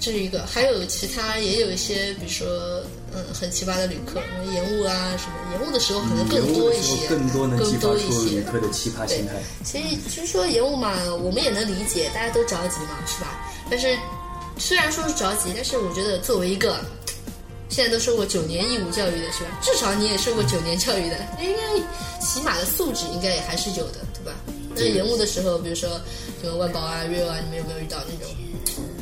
[0.00, 2.82] 这是一个，还有其他也有一些，比如说，
[3.14, 9.34] 嗯，很奇葩的旅客，什么延误啊，什么延误的时候可能更多一些，更多能激发出些旅客的奇葩心态。
[9.64, 13.48] 其实其实说延误嘛，我们也能理解，大家都着急嘛，是吧？
[13.70, 13.96] 但是
[14.58, 16.80] 虽然说是着急，但是我觉得作为一个
[17.74, 19.58] 现在都受过九年义务教育的是吧？
[19.60, 24.32] 至少你也受过九年教育的，应该起码的素质应该也还是有的，对吧？
[24.76, 25.90] 那延误的时候，比如说
[26.40, 28.32] 什么万宝啊、rio 啊，你们有没有遇到那种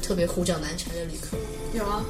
[0.03, 1.37] 特别胡搅蛮缠的旅客？
[1.75, 2.03] 有啊，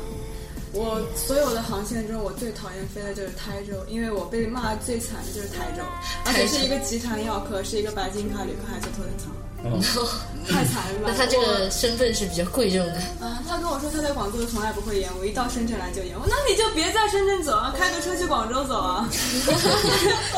[0.73, 5.83] 我所有的航线中，我最讨厌飞的就是台州，因为我被骂最惨的就是台州，
[6.25, 9.81] 而且是一个集团要客，是一个白金卡旅客，还坐头等舱，嗯，
[10.49, 11.07] 太惨了。
[11.07, 12.95] 那他这个身份是比较贵重的。
[13.21, 16.17] 啊，他跟我说他在广州从来不会演，我，一到深圳来就演。
[16.19, 16.27] 我。
[16.29, 19.09] 那你就别在深圳走啊，开个车去广州走啊。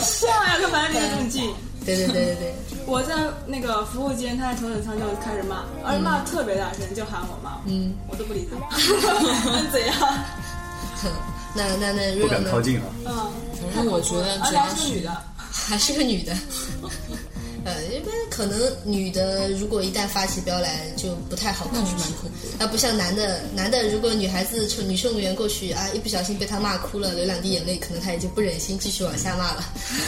[0.00, 1.54] 笑呀，他反正离得这么近。
[1.84, 2.54] 对对对对对，
[2.86, 3.14] 我在
[3.46, 8.56] 那个服务间，他在头等舱就开始骂，而且骂得特别大声，就喊我妈，嗯，我都不理他，
[9.52, 9.94] 能怎样？
[11.54, 12.28] 那那那不？
[12.28, 12.84] 敢靠近啊。
[13.04, 13.30] 嗯，
[13.74, 15.12] 反正我觉得而且主要是
[15.52, 17.28] 还是个女的，还是个女的。
[17.64, 22.64] 呃，一般可能女的如果一旦发起飙来，就不太好控制那蛮恐怖的。
[22.64, 29.64] 啊，不像男的，男的如果女孩子乘女乘务员过去啊，一不小心被他骂哭了，流两滴眼泪，可能他也就不忍心继续往下骂了。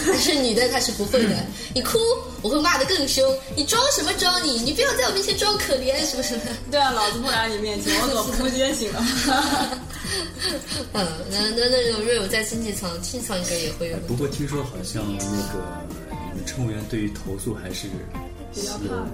[0.07, 1.99] 但是女的她是不会的， 你哭
[2.43, 4.59] 我会骂得更凶，你装什么装你？
[4.61, 6.43] 你不要在我面前装可怜什么什么。
[6.71, 9.03] 对啊，老子不来你面前，我走服务间行了。
[10.93, 13.97] 嗯，那那那种 real 在经济舱，经济舱应该也会有。
[14.07, 15.65] 不过听说好像那个
[16.47, 17.93] 乘务员对于投诉还是有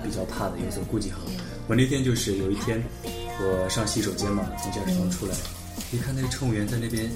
[0.03, 1.19] 比较怕的，有所顾忌哈。
[1.67, 5.35] 我那天就是有一天，我上洗手间嘛，从健身房出来，
[5.91, 7.11] 一看那个乘务员在那边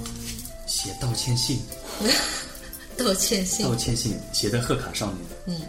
[0.66, 1.60] 写道歉信，
[2.96, 3.66] 道歉信。
[3.66, 5.60] 道，歉信写在贺卡上面，嗯，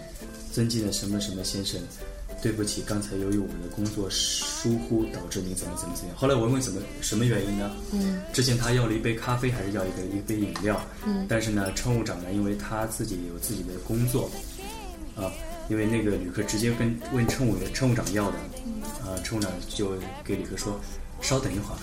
[0.54, 1.80] 尊敬的什么什么先生，
[2.42, 6.18] 对不起，刚才由于我们的工作疏忽导致你怎么怎么怎么样。
[6.18, 7.72] 后来我问怎么什么原因呢？
[7.92, 10.80] 嗯，之前他要了一杯咖啡，还是要一个一杯饮料？
[11.06, 14.30] 嗯，但是呢，乘务长呢，因为他自己有自己的工作，
[15.16, 15.32] 啊，
[15.70, 18.38] 因为那个旅客直接跟问乘务员乘务长要的，
[19.04, 20.80] 啊，乘务长就给旅客说，
[21.22, 21.78] 稍等一会儿，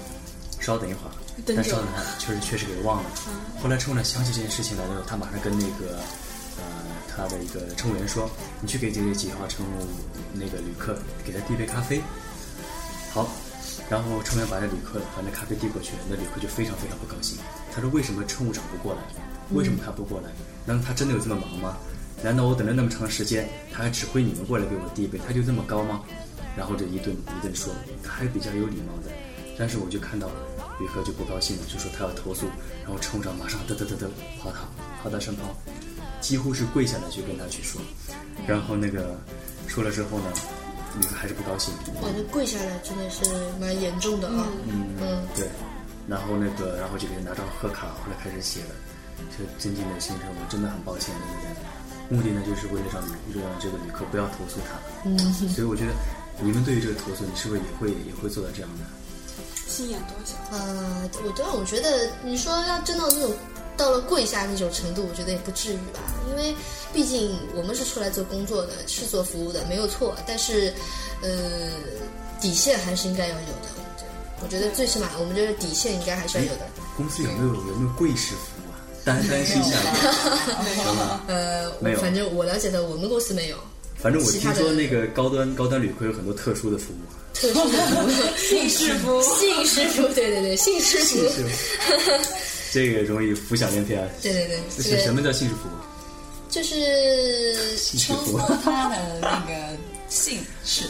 [0.61, 1.13] 稍等一会儿，
[1.45, 3.11] 但稍等一会儿确实确实给忘了。
[3.61, 6.03] 后来乘务长想起这件事情来的时候，他马上跟那个呃
[7.17, 8.29] 他的一个乘务员说，
[8.61, 9.87] 你去给这个几号乘务
[10.33, 12.01] 那个旅客给他递杯咖啡。
[13.13, 13.29] 好，
[13.89, 17.39] 然后乘务员把那旅客把那咖啡递过去，那旅客就非常非常不高兴。
[17.73, 19.01] 他说：“为什么乘务长不过来？
[19.51, 20.31] 为什么他不过来？
[20.67, 21.77] 难道他真的有这么忙吗？
[22.23, 26.03] 难道我等了那么长时间，他还指挥你们过来给我递一杯，他就这么高吗？”
[26.57, 29.11] 然后这一顿一顿说，他还比较有礼貌的。
[29.59, 30.29] 但是我就看到
[30.81, 32.47] 旅客就不高兴了，就说他要投诉，
[32.83, 34.09] 然后乘务长马上嘚嘚嘚嘚
[34.41, 34.61] 跑他
[35.03, 35.55] 跑到身旁，
[36.25, 37.79] 几乎是跪下来去跟他去说，
[38.47, 39.15] 然后那个
[39.69, 40.33] 说了之后呢，
[40.99, 43.27] 旅客还是不高兴，哇，那跪下来真的是
[43.61, 44.49] 蛮严重的啊。
[44.67, 45.47] 嗯嗯对，
[46.09, 48.71] 然后那个，然后就给他拿张贺卡，后来开始写了，
[49.37, 52.17] 这尊敬的先生，我真的很抱歉，对不对？
[52.17, 54.81] 目的呢，就是为了让旅让这个旅客不要投诉他。
[55.05, 55.19] 嗯，
[55.53, 55.93] 所以我觉得
[56.41, 58.85] 你们对于这个投诉，你是不是也会也会做到这样的？
[59.69, 60.37] 心眼多小。
[60.57, 63.31] 呃，我对我觉得你说要真到那种
[63.77, 66.55] 到了跪下那种程度，我觉得也不至于吧，因为
[66.93, 70.17] 毕竟我们是出来做工作的，是做服务的，没有错。
[70.27, 70.73] 但是，
[71.23, 71.71] 呃，
[72.41, 73.69] 底线还是应该要有的。
[74.43, 76.67] 我觉得最起码我们这个底线应该还是要有的。
[76.97, 78.79] 公司有没有有没有跪式服务啊？
[79.05, 79.77] 单 单膝下
[80.85, 81.23] 有吗？
[81.29, 83.57] 呃，没有反正我了解的，我们公司没有
[83.97, 86.99] 反正我听说那个高端高端旅客有很多特殊的服务。
[87.33, 88.11] 特殊的服务。
[88.37, 91.19] 姓氏夫，姓师傅，对对对，姓师傅，
[92.75, 94.09] 这个容易浮想联翩啊。
[94.21, 95.73] 对对对，这是什么叫姓氏服务？
[96.51, 99.77] 就是称呼他的那个
[100.09, 100.85] 姓氏，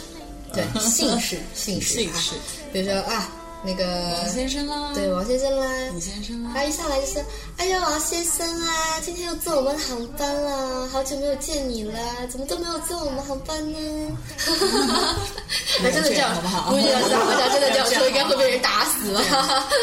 [0.52, 2.32] 对姓氏姓氏啊姓氏，
[2.72, 3.30] 比如说啊
[3.64, 3.84] 那个
[4.22, 7.24] 王先生啦，对王先生啦，李先生啦，他一上来就是，
[7.56, 11.98] 哎呦，王先生啊，今天又坐我们航班了，好久没有见你了，
[12.30, 13.78] 怎么都没有坐我们航班呢？
[15.82, 19.20] 那真的这样，好不好估计要是好像真的这样说，应该会被人打死了？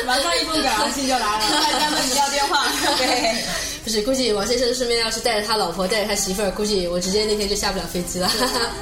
[0.05, 2.65] 马上一封表扬信就来了， 大家问你要电话。
[2.97, 3.35] 对，
[3.83, 8.31] 不是，估计王先生身边要是带着他老婆，带着他媳妇儿，估计我直接那天就下不了飞机了。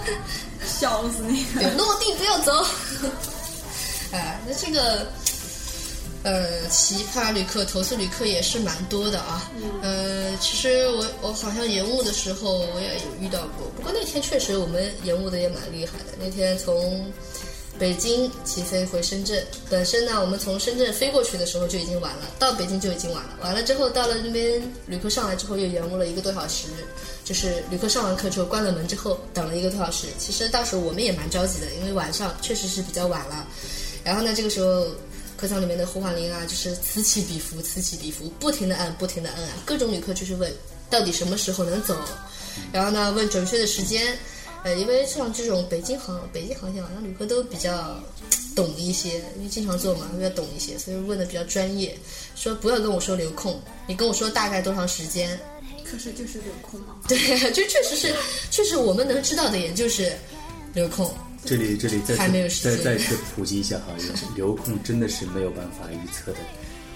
[0.67, 1.45] 笑死你！
[1.55, 2.65] 对，落地不要走。
[4.11, 5.07] 哎，那这个，
[6.23, 9.49] 呃，奇葩旅客、投诉旅客也是蛮多的啊。
[9.81, 16.05] 呃，其实我我好像延误的时候我也有遇到过，不过那天确实我们延误的也蛮厉害的。
[16.19, 17.09] 那天从
[17.79, 23.37] 北京起飞回深圳，本身呢我们从深圳飞过去的时候就已经晚了，到北京就已经晚了。
[23.41, 26.67] 完了之后到了那边，旅客上来之后又延误了一个多小时。
[27.23, 30.07] 就是旅客上完课之后关了门之后等了一个多小时。
[30.17, 33.47] 其实当时我们也蛮着急的，因为晚上确实是比较晚了。
[34.03, 34.87] 然后呢，这个时候
[35.39, 39.53] 客舱里面的呼唤铃啊，就是此起彼伏，此起彼伏，不停的按，不停的按啊。
[39.65, 40.51] 各种旅客就是问
[40.89, 41.95] 到底什么时候能走，
[42.73, 44.17] 然后呢问准确的时间，
[44.65, 47.97] 呃，因为像这种北京航北京航线好像旅客都比较
[48.53, 51.97] 懂一些，因为经常坐嘛，比较懂一些，所以问的比较专业。
[52.35, 55.39] 说不要跟我说留空，你跟我说大概多长时间。
[55.89, 56.97] 可是就是留空嘛。
[57.07, 57.17] 对，
[57.51, 58.13] 就确实是，
[58.51, 60.11] 确实我们能知道的也就是
[60.73, 61.13] 留空。
[61.45, 63.93] 这里这里再次再再次普及一下哈，
[64.35, 66.39] 留 空真的是没有办法预测的，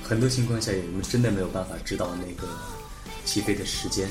[0.04, 2.48] 很多情况下我们真的没有办法知道那个
[3.26, 4.08] 起飞的时间。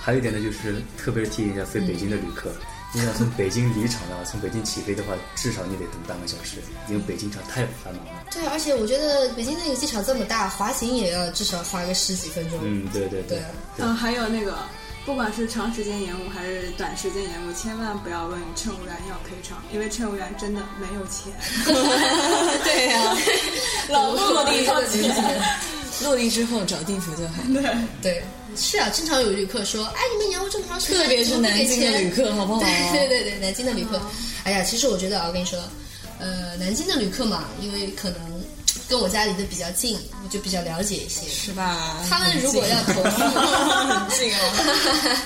[0.00, 2.50] 还有一点呢，就是特别是提醒一下飞北京的旅客，
[2.92, 6.56] 你想从北京离场啊，从北京起飞的话，至少你得等半个小时，
[6.88, 8.24] 因为北京场太繁忙了。
[8.32, 12.58] 对，而且我觉得北京那个机场这么大，滑行也要至少花个十几分钟。
[12.64, 13.40] 嗯，对对对。
[13.78, 14.58] 嗯，还有那个，
[15.04, 21.32] 不管是长时间延误还是短时间延误，千万不要问乘务员要赔偿，因为乘务员真的没有钱。
[22.62, 23.16] 对呀、
[23.90, 25.22] 老落地要之后，
[26.02, 27.34] 落地之后找地府就好。
[27.52, 27.62] 对
[28.00, 28.22] 对，
[28.56, 32.60] 是啊，经常有旅客说，哎，你们延误这么长时间，特别是南京的旅客，好不好？
[32.60, 34.00] 对对对对，南京的旅客，
[34.44, 35.58] 哎呀，其实我觉得啊，我跟你说，
[36.20, 38.41] 呃，南京的旅客嘛，因为可能
[38.92, 41.26] 跟我家离得比较近，我就比较了解一些。
[41.26, 41.96] 是吧？
[42.10, 43.22] 他们如果要投诉，
[43.88, 45.18] 很近哦。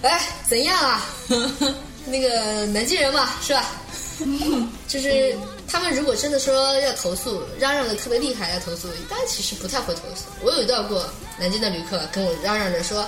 [0.00, 1.04] 哎，怎样啊？
[2.08, 3.66] 那个南京人嘛，是吧？
[4.88, 5.36] 就是
[5.68, 10.24] 他们如果真的说要投诉，嚷嚷的特别厉害要投诉，一般其实不太会投诉。
[10.42, 11.06] 我有遇到过
[11.38, 13.02] 南京的旅客跟我嚷嚷着说：“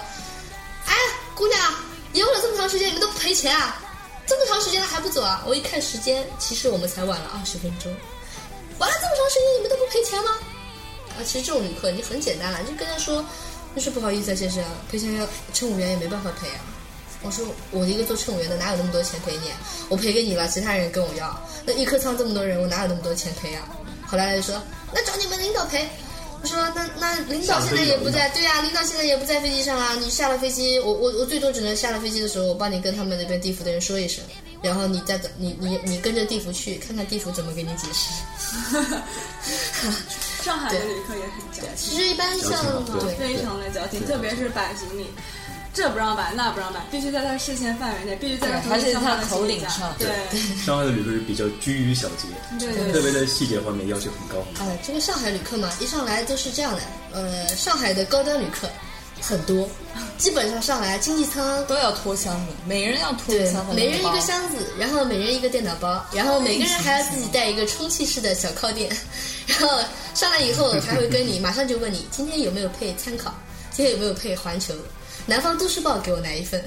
[0.85, 0.95] 哎，
[1.35, 1.59] 姑娘，
[2.13, 3.81] 延误了这么长时间，你们都不赔钱啊？
[4.27, 7.91] 这么长时间了还不走啊？”我一看时间，其实我们才晚了二十分钟。
[8.79, 10.31] 玩了这么长时间，你们都不赔钱吗？
[11.11, 13.25] 啊，其实这种旅客你很简单了，就跟他说，
[13.75, 16.61] 就是不好意思啊，先生，赔钱要乘务员也没办法赔啊。
[17.23, 19.51] 我说我一个做乘务员的哪有那么多钱赔你？
[19.89, 21.39] 我赔给你了，其他人跟我要。
[21.67, 23.69] 那一客舱这么多人，我哪有那么多钱赔啊？
[24.07, 24.63] 后来他就说
[24.93, 25.89] 那找你们领导赔。
[26.41, 29.95] 我说那那领导现在也不在，对呀、领导现在也不在飞机上啊。
[29.97, 34.23] 你下了飞机，我我我最多只能下了飞机的时候，我帮你跟他们那边地府的人说一声，
[34.63, 38.13] 然后你再你你你跟着地府去看看地府怎么给你解释。
[40.45, 45.07] 上海的旅客也很矫情，其实一般像对非常的矫情，特别是摆行李，
[45.79, 50.09] 这不让摆，那不让摆，必须在他视线范围内，必须在他还是头顶上他头顶上对
[50.67, 52.27] 上海的旅客是比较拘于小节，
[52.59, 54.45] 对对特别在细节方面要求很高。
[54.59, 56.81] 哎，这个上海旅客嘛，一上来都是这样的。
[57.13, 58.69] 呃，上海的高端旅客
[59.21, 59.69] 很多，
[60.19, 64.21] 基本上上来经济舱 都要拖箱子，每人要拖对一箱子，每人一个。
[64.21, 68.91] 箱子，然后每人一个电脑包，然后每个人还要自己带一个充气式的小靠垫，
[69.47, 69.79] 然后
[70.13, 73.33] 上来以后还会跟你马上就问你今天有没有配参考，
[73.71, 74.75] 今天有没有配环球。
[75.29, 76.59] 南方都市报给我来一份，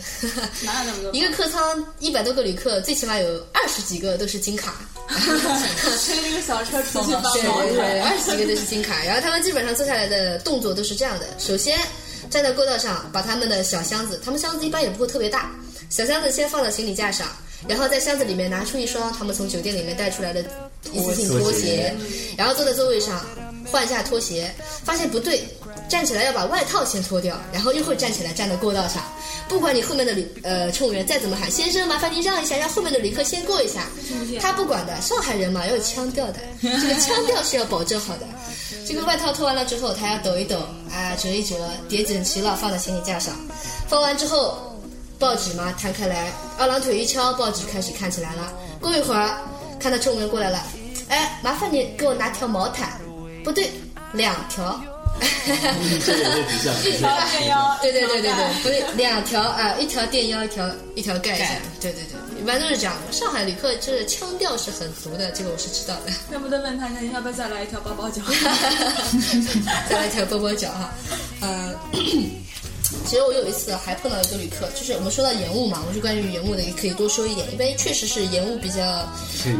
[0.61, 4.75] 哪有那么多一个客舱一百多个旅客，最起码有二十几个都是金卡。
[5.07, 11.75] 推这个小车出去帮对忙对对，二十几个都是金卡，然后他们基本上坐下来的动作都是这样的：首先
[12.29, 15.49] 站在过道上，把他们的小箱子，他们箱子一般也不会特别大，
[15.89, 17.27] 小箱子先放到行李架上，
[17.67, 20.45] 然后在箱子里面拿出一双他们从酒店里面带出来的
[20.93, 21.93] 一次性拖鞋，
[22.37, 23.25] 然后坐在座位上
[23.65, 24.53] 换一下拖鞋，
[24.85, 25.43] 发现不对。
[25.91, 29.03] 站起来要把外套先脱掉，然后又会站起来站到过道上。
[29.49, 33.87] 不管你后面的旅呃乘务员再怎么喊，先生麻烦您让一下，让后面的旅客先过一下，
[34.39, 35.01] 他不管的。
[35.01, 38.25] 上海人嘛要有腔调的，这个腔调是要保证好的。
[38.87, 41.55] 这个外套脱完了之后，他要抖一抖，啊折一折，
[41.89, 43.35] 叠整齐了放在行李架上。
[43.89, 44.79] 放完之后，
[45.19, 48.53] 报纸嘛摊开来，二郎腿一敲，报纸开始看起来了。
[48.79, 49.37] 过一会儿，
[49.77, 50.63] 看到乘务员过来了，
[51.09, 52.99] 哎，麻烦你给我拿条毛毯，
[53.43, 53.69] 不对，
[54.13, 54.81] 两条。
[55.21, 61.45] 一条电腰，对对对对对，不是两条啊，一条电腰，一条一条盖一下。
[61.79, 63.11] 对对对，一般都是这样的。
[63.11, 66.11] 上海旅客这腔调是很足的，这个我是知道的。
[66.31, 68.21] 要不得问他一下，你要不要再来一条包包脚？
[69.89, 70.93] 再来一条包包脚哈，
[71.41, 71.75] 呃。
[73.11, 79.05] 其实我有一次还碰到一个旅客，就是我们说到延误嘛，我就关于延误的也可以多说一点，因为确实是延误比较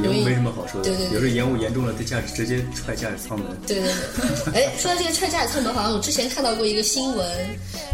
[0.02, 3.46] 容易延误没什么好说的，对对对有时候延误严重了，对驾驶直接踹驾驶舱门。
[3.68, 3.92] 对对
[4.54, 7.28] 对，哎，说到这个踹驾驶舱门，好像我之前看到过一个新闻，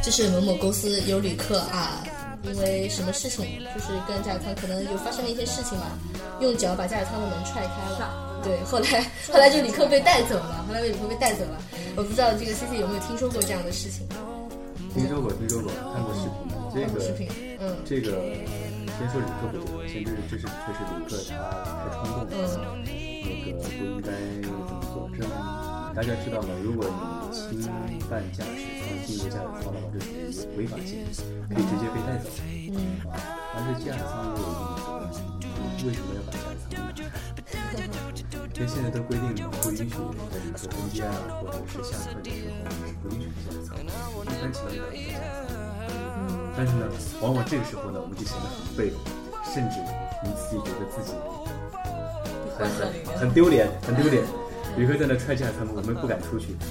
[0.03, 2.05] 就是某某公司有旅客啊，
[2.43, 3.43] 因为什么事情，
[3.73, 5.97] 就是跟驾驶舱可能有发生了一些事情嘛，
[6.39, 8.41] 用脚把驾驶舱的门踹开了。
[8.43, 9.01] 对，后来
[9.33, 11.59] 后来这旅客被带走了，后来这旅客被带走了。
[11.95, 14.07] 我不知道这个 C C 有没有听说过这样的事情？
[14.97, 16.33] 听说过，听说过，看过视频。
[16.73, 17.29] 这个视频，
[17.59, 18.17] 嗯这个
[18.97, 21.37] 先说旅客不对，先这是这是确实旅客他
[21.77, 24.09] 太冲动了，嗯那个不应该
[24.41, 25.07] 这么做。
[25.15, 25.29] 这样
[25.95, 26.49] 大家知道吗？
[26.63, 27.61] 如果你侵
[28.09, 28.76] 犯驾驶
[29.07, 30.03] 进入驾驶舱的话，这
[30.35, 31.07] 属于违法行为，
[31.47, 32.27] 可以直接被带走。
[32.43, 32.75] 嗯，
[33.55, 35.47] 而且驾驶舱也有一定的责任，
[35.79, 36.99] 你为什么要把驾驶舱拿开？
[38.51, 39.31] 因为现在都规定
[39.63, 42.67] 不允许在旅客中间啊，或者是下课的时候
[42.99, 45.55] 不允许驾驶舱，一般情况下不驾驶舱。
[46.57, 46.83] 但是呢，
[47.21, 48.99] 往往这个时候呢，我们就显得很被动，
[49.47, 49.79] 甚至
[50.19, 51.15] 你自己觉得自己
[52.59, 52.91] 很很
[53.23, 54.27] 很丢脸，很丢脸。
[54.75, 56.57] 旅客在那揣起来他们，我们不敢出去。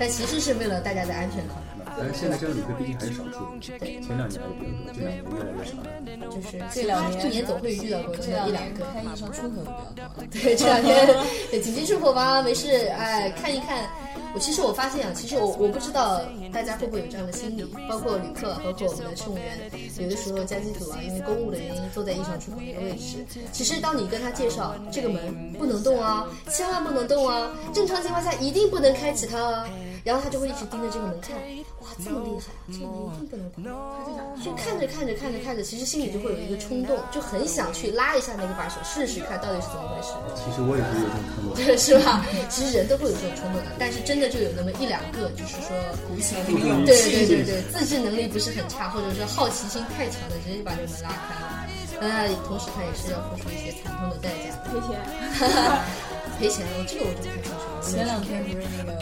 [0.00, 1.68] 但其实是为了大家的安全考量。
[1.98, 3.44] 但是现在这样旅客毕竟还是少数，
[3.78, 5.86] 对前两年还是比较多，这两年越来越少了。
[6.30, 8.78] 就是这两年一年总会遇到过这这两么一两个。
[8.80, 10.24] 年开异常出口的比较多。
[10.32, 11.06] 对，这两天
[11.50, 13.90] 对紧急出口吧，没事，哎，看一看。
[14.32, 16.20] 我其实我发现啊，其实我我不知道
[16.52, 19.58] 大家会不会有这样的心理，包括旅客，包括我们的乘务员，
[19.98, 23.26] 有的时候加机组啊，因为公务的原因坐在异常出口那个位置。
[23.50, 29.68] 其实当你跟他介绍这个门不能动啊，千万不能动啊，正常情况下一定不能开启它啊，
[30.04, 31.36] 然后他就会一直盯着这个门看，
[31.80, 33.60] 哇，这么厉害啊，这个门一定不能动。
[34.06, 40.12] 就想，就看着看着看着看着，其实心里就会有一个冲动，就很想去拉一下那个把手，试试看到底是怎么回事。
[40.34, 41.54] 其实我也会有这种冲动。
[41.54, 42.24] 对， 是吧？
[42.48, 45.76] 其实人都会有这种冲动的，但是真的就有那么一两个，就是说
[46.08, 47.10] 鼓起来那个勇对气。
[47.10, 51.68] 对对对，自制能力不是很差，或者说好奇心太强的，直接把这个门拉开了。
[52.00, 54.96] 那同时他也是要付出一些惨痛的代价，赔钱。
[56.40, 56.64] 赔钱。
[56.78, 57.84] 我这个我就不太清楚了。
[57.84, 58.96] 前两天不是那个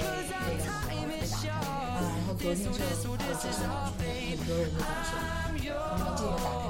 [2.39, 2.71] 昨天就
[3.11, 5.11] 我就是很多人的感受，
[5.67, 6.65] 然后这个打开，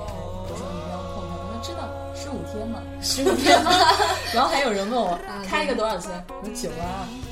[0.48, 1.80] 我说你不要碰它，我说知道
[2.14, 3.70] 十五天嘛，十五天嘛，
[4.34, 6.10] 然后还有人问我开个多少钱，
[6.42, 6.80] 我说九万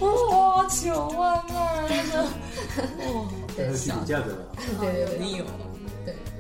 [0.01, 2.23] 二，哇九万二，真的，
[3.15, 3.25] 哇，
[3.57, 4.39] 这是基础价格的。
[4.81, 5.45] 对对对肯定有。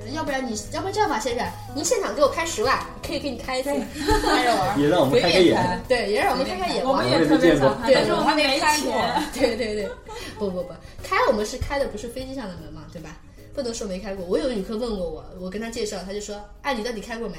[0.06, 1.44] 对，要不然你要不然这样吧，先生，
[1.74, 5.80] 您现场给我开十万，可以给你开一次，开着玩，也让我们开开眼。
[5.88, 6.84] 对，也让我们开开眼。
[6.84, 9.22] 我们也特别想看，对但是我们没没钱。
[9.34, 9.90] 对对对，
[10.38, 13.16] 不不不，开我们是开的不是飞机上的门嘛，对吧？
[13.54, 14.24] 不能说没开过。
[14.26, 17.36] 我有旅客问过我，我跟他介绍，他就说：“哎，你到底开过没？”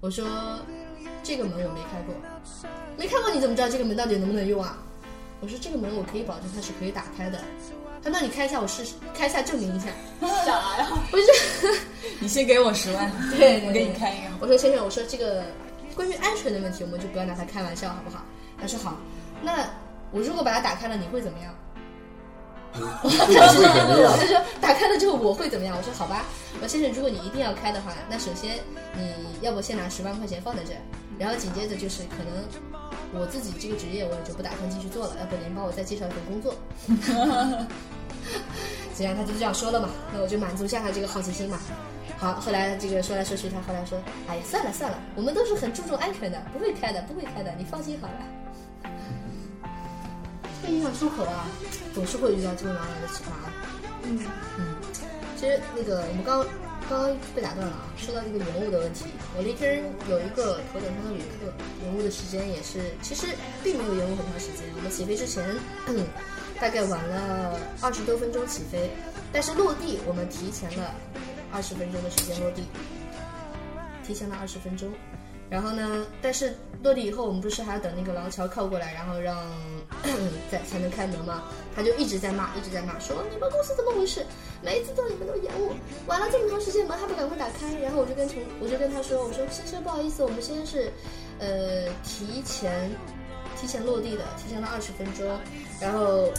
[0.00, 0.26] 我说
[1.22, 2.14] ：“这个门我没开过，
[2.96, 4.78] 没开过你怎么知道这个门到底能不能用啊？”
[5.46, 7.38] 我说：“这个门我可以保证它是可以打开的。”
[8.02, 9.86] 他说：“那你开一下，我试试，开一下证明一下。
[10.44, 10.88] 傻呀！
[11.12, 11.70] ”我说
[12.18, 14.30] ：“你先给我十万， 对，对我给你开一个。
[14.40, 15.44] 我说先生，我说这个
[15.94, 18.24] 关于安全的问题，我们就不要拿它开玩笑，好不好？
[18.60, 18.98] 他说好。
[19.40, 19.64] 那
[20.10, 21.54] 我如果把它打开了，你会怎么样？
[23.02, 25.76] 会怎么样他说打开了之后我会怎么样？
[25.76, 26.24] 我说好吧。
[26.54, 28.56] 我说先生，如果你一定要开的话，那首先
[28.94, 29.12] 你
[29.42, 30.80] 要不先拿十万块钱放在这儿，
[31.18, 32.44] 然后紧接着就是可能
[33.20, 36.54] 我自己这个职业我也就不打算继续做了，要不您帮我再介绍一份工作。
[38.94, 41.60] 既然他就这样说了嘛，那我就满足一下他这个好奇心嘛。
[42.18, 48.14] 好，后来这个说来说去，他后来说：“哎呀，算了算了，我们都是很注重安全的，不会开的，不会开的，你放心好了。”
[50.62, 51.46] 这个影响出口啊，
[51.94, 53.30] 总是会遇到这种哪来的奇葩。
[54.02, 54.20] 嗯，
[54.58, 54.76] 嗯，
[55.36, 56.46] 其实那个我们刚
[56.88, 59.04] 刚刚被打断了啊，说到这个延误的问题，
[59.36, 61.52] 我那天有一个头等舱的旅客，
[61.84, 63.26] 延误的时间也是，其实
[63.62, 65.44] 并没有延误很长时间，我们起飞之前。
[66.58, 68.88] 大概晚了二十多分钟起飞，
[69.30, 70.94] 但是落地我们提前了
[71.52, 72.62] 二十分钟的时间落地，
[74.02, 74.90] 提前了二十分钟。
[75.48, 79.36] 然后呢，但是落地以后，我们不是还要等那个廊桥靠过来，然后让
[80.50, 81.44] 再才能开门吗？
[81.74, 84.24] 他就一直在骂，一直在骂，说你们公司怎么回事？
[84.62, 85.72] 每一次都你们都延误，
[86.06, 87.72] 晚了这么长时间，门还不赶快打开。
[87.80, 90.90] 然后我就跟从我就跟他说，我说先生不好意思，我们现在是
[91.38, 92.90] 呃提前
[93.60, 95.26] 提前落地的，提前了二十分钟。
[95.80, 96.32] 然后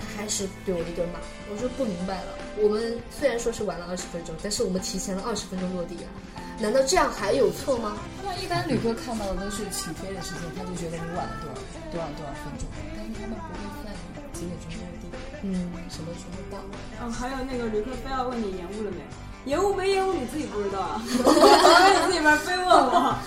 [0.00, 1.20] 他还是对我一顿骂，
[1.52, 2.34] 我说不明白了。
[2.58, 6.08] 我们虽然说是晚了二十分钟，但是我们提前了二十分钟落地啊，
[6.60, 7.96] 难道这样还有错吗？
[8.24, 11.58] 那一般旅客看到的都是起飞的时间，他就觉得你晚了多少
[11.90, 15.04] 多少多少分钟，但是他们不会算你几点钟落地，
[15.42, 16.62] 嗯，什么时候到。
[17.02, 19.02] 嗯，还有那个旅客非要问你延误了没？
[19.44, 21.02] 延误没延误你自己不知道啊？
[21.02, 21.10] 你
[22.06, 23.18] 自己边非问我，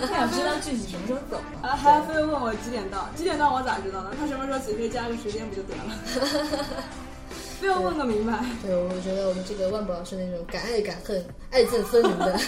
[0.00, 1.42] 他想知道具体什么时候走。
[1.60, 3.08] 啊，还要非问我几点到？
[3.16, 4.10] 几点到我咋知道呢？
[4.16, 6.64] 他什么时候起飞加个时间不就得了？
[7.60, 8.44] 非要问个明白。
[8.62, 12.38] 对，我觉得我们这个万宝是那种敢爱敢恨、 爱憎分明的。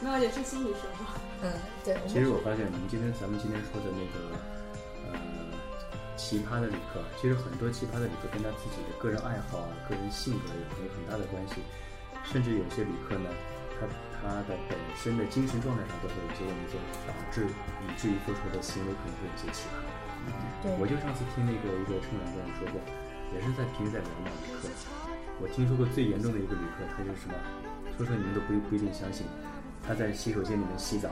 [0.00, 1.14] 没有，也是心里说话。
[1.42, 1.52] 嗯，
[1.84, 1.96] 对。
[2.08, 4.16] 其实我发现，你们今天咱们今天说的那个
[5.04, 5.16] 呃
[6.16, 11.60] 奇葩的旅客，其实很多奇葩的旅客跟他自己的个人爱好啊、个人性格有有很大的关系，
[12.24, 13.28] 甚至有些旅客呢，
[13.76, 13.84] 他
[14.20, 17.44] 他的本身的精神状态上都会有一些问题，导致
[17.84, 19.76] 以至于做出的行为可能会有些奇葩。
[20.64, 22.80] 对我就上次听那个一个乘员跟我说过，
[23.34, 24.68] 也是在平时在聊嘛旅客，
[25.42, 27.34] 我听说过最严重的一个旅客，他就是什么，
[27.98, 29.26] 说说你们都不不一定相信，
[29.86, 31.08] 他在洗手间里面洗澡，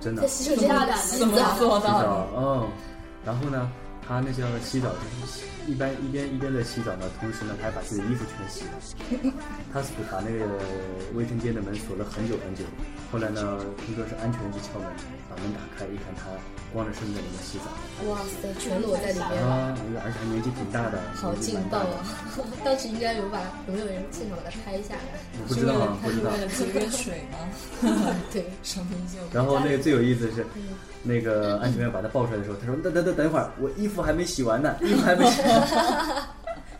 [0.00, 2.04] 真的在洗手间洗怎么澡，洗做到的？
[2.04, 2.68] 澡，嗯，
[3.24, 3.70] 然后呢，
[4.06, 9.32] 他那叫洗澡，就是一般一边一边在洗澡呢，同时呢，他还把自己的衣服全洗了。
[9.72, 10.46] 他是把那个
[11.14, 12.64] 卫生间的门锁了很久很久，
[13.12, 14.88] 后来呢，听说是安全去敲门，
[15.42, 16.26] 门打开，一看他
[16.72, 17.66] 光着身子在里面洗澡
[18.10, 22.04] 哇塞，全裸在里面了，啊，而且还年纪挺大的，好劲爆啊！
[22.64, 25.20] 当时应该有把有没有人现场把它拍下来？
[25.40, 26.38] 我不知道啊，不知道为。
[26.38, 27.38] 了节约水吗？
[28.32, 30.46] 对，上面一些然后那个最有意思的是，
[31.02, 35.40] 那个安全员把他抱出来的时候，他说：“等等等等一会儿，我衣服还没洗完呢， 衣服还没洗。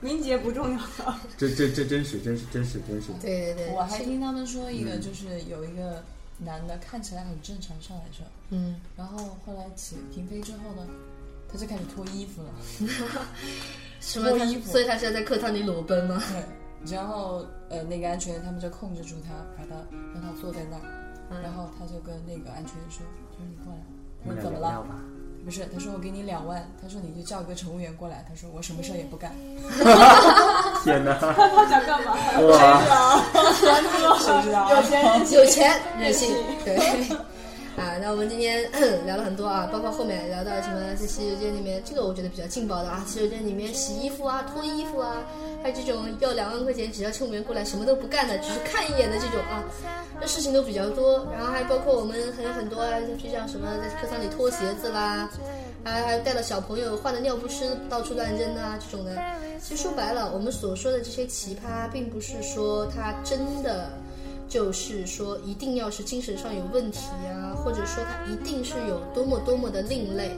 [0.01, 0.79] 名节不重要。
[1.39, 3.09] 这这这真是真是真是真是。
[3.21, 6.05] 对对对，我还听他们说一个，就是有一个
[6.39, 10.87] 男的看起来很正常上来说，嗯，然后后来起停飞之后呢，
[11.51, 12.51] 他就开始脱衣服了。
[14.01, 14.30] 什么？
[14.30, 16.22] 脱衣服所以他现在在课堂里裸奔吗？
[16.30, 19.76] 对，然后呃那个安全员他们就控制住他，把他
[20.12, 20.82] 让他坐在那儿，
[21.30, 23.80] 嗯然后他就跟那个安全员说：“他说你过来。”
[24.26, 24.84] 他说怎么了？
[25.47, 29.33] 不是，他说我给你两万，他说你就叫一个乘务员过来，他说我什么事儿也不干。
[30.83, 31.15] 天哪！
[31.23, 32.17] 他想干嘛？
[32.41, 33.23] 哇！
[34.19, 34.69] 谁知道？
[34.75, 36.35] 有钱人有钱任性，
[36.65, 36.77] 对。
[37.77, 38.64] 啊，那我们今天
[39.05, 45.22] 聊了很多啊，包括后面聊到什么在洗手间里面，这个我觉得比较劲爆的啊，洗手间里面洗衣服啊、脱衣服啊，
[45.62, 49.62] 还有这种要两万块钱只要乘务员过来什么都不干的，只是看一眼的这种啊，
[50.20, 51.27] 这事情都比较多。
[51.33, 55.29] 然后还包括我们还有很多啊，就像什么在课堂里脱鞋子啦，
[55.85, 59.14] 还还带了小朋友换的尿不湿到处乱扔啊这种的。
[59.61, 63.91] 其实说白了，我们所说的这些奇葩，并不是说他真的。
[64.49, 70.31] 就是说，一定要是精神上有问题啊，或者说他一定是有多么多么的另类，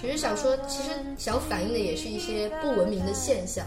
[0.00, 3.66] 只是想说，其实想反映的也是一些不文明的现象。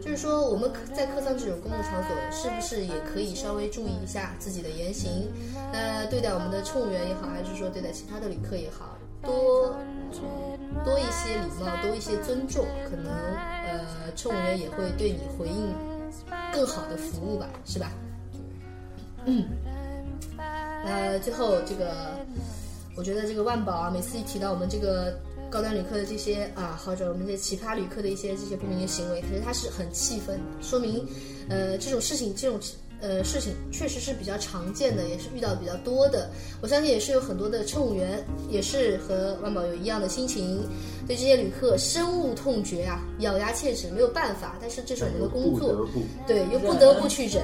[0.00, 5.30] 就是说，我们在客舱这种公共场所，是不是也可以稍微注意一下自己的言行？
[5.72, 9.76] 呃对待我们的乘务员也好，还是说对待其他的旅客也好，多
[10.84, 15.72] 多一些礼貌，多一些尊重，可能呃，乘务员也会对你回应
[16.52, 17.92] 更好的服务吧，是吧？
[19.24, 19.44] 嗯，
[20.84, 22.16] 那，最后这个，
[22.96, 25.18] 我觉得这个万宝啊，每次一提到我们这个
[25.50, 31.06] 高端旅客的这些啊，或者我们这些奇葩旅客的一些这些不明的行为，其实他是很气愤，说明，
[31.48, 32.58] 呃，这种事情，这种
[33.02, 36.30] 呃事情确实是比较常见的，也是遇到比较多的。
[36.62, 40.62] 我相信也是有很多的乘务员也是和万宝有一样的心情，
[41.06, 44.56] 对这些旅客深恶痛绝啊，咬牙切齿，没有办法。
[44.60, 45.86] 但是这是我们的工作，
[46.26, 47.42] 对，又不得不去忍。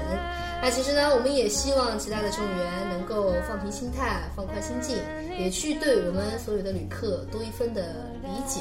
[0.63, 4.97] 那其实呢，我们也希望其他的乘务员能够放平心态，放宽心境，
[5.39, 8.61] 也去对我们所有的旅客多一分的理解，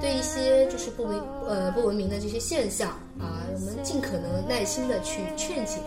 [0.00, 5.78] 对一些就是不文呃不文明的这些现象啊，我们尽可能耐心的去劝解。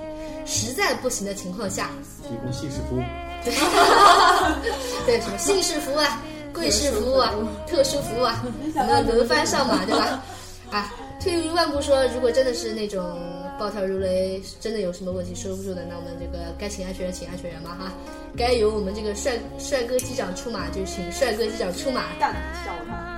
[0.46, 1.89] 实在不行的情况下，
[2.24, 3.02] 提供姓氏服务。
[5.06, 6.24] 对什么姓氏服务啊、
[6.54, 7.32] 贵氏服务啊、
[7.68, 8.43] 特殊服务啊，
[8.74, 10.24] 能轮番上马，对吧？
[10.72, 10.91] 啊，
[11.22, 13.22] 退一万步说，如果真的是那种
[13.60, 17.93] 暴跳如雷，真的有什么问题收不住的，那我们这个该请安全员请安全员吧哈，
[18.36, 22.34] 该由我们这个帅帅哥机长出马就请帅哥机长出马，干
[22.64, 23.16] 掉他。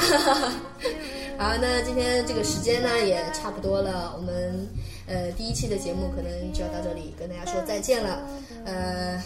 [1.39, 4.67] 好，那今天这个时间呢也差不多了，我们
[5.07, 8.21] 呃第一期的节目可能就要到这里跟大家说再见了，
[8.65, 9.23] 呃，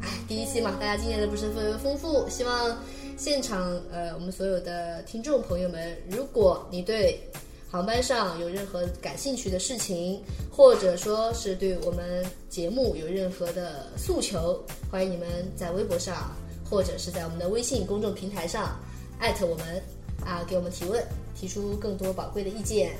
[0.00, 2.78] 哎，第一期嘛，大家经验都不是特别丰富，希望
[3.16, 7.18] 现场呃我们所有的听众朋友们，如果你对
[7.70, 15.26] 航班上有任何感兴趣的事情，或者说是对我们节目有任何的诉求，欢迎你们
[15.56, 16.30] 在微博上，
[16.70, 18.78] 或者是在我们的微信公众平台上
[19.18, 19.82] 艾特我们
[20.24, 21.02] 啊，给我们提问，
[21.34, 22.92] 提出更多宝贵的意见。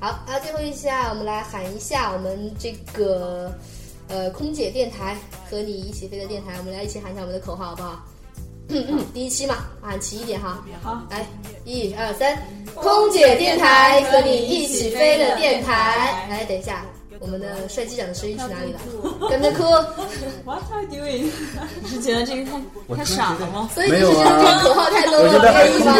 [0.00, 3.52] 好啊，最后一下，我们来喊一下我们这个
[4.08, 5.16] 呃空姐电台
[5.50, 7.98] 和你一起飞的电台，我们来一起喊一下我们的口号，好不好？
[9.14, 10.62] 第一期嘛，喊齐一点哈。
[10.82, 11.26] 好，来，
[11.64, 12.36] 一二三，
[12.74, 16.26] 空姐电台和你一起飞的电台。
[16.28, 16.84] 来，等一下，
[17.18, 18.80] 我们的帅机长的声音去哪里了？
[19.30, 19.64] 跟着哭。
[20.44, 21.30] What are you doing？
[21.82, 22.52] 你是觉得这个
[22.88, 23.70] 太太傻了吗？
[23.74, 25.94] 所以你没有啊是觉得这个口号太 low 了，愿意吗？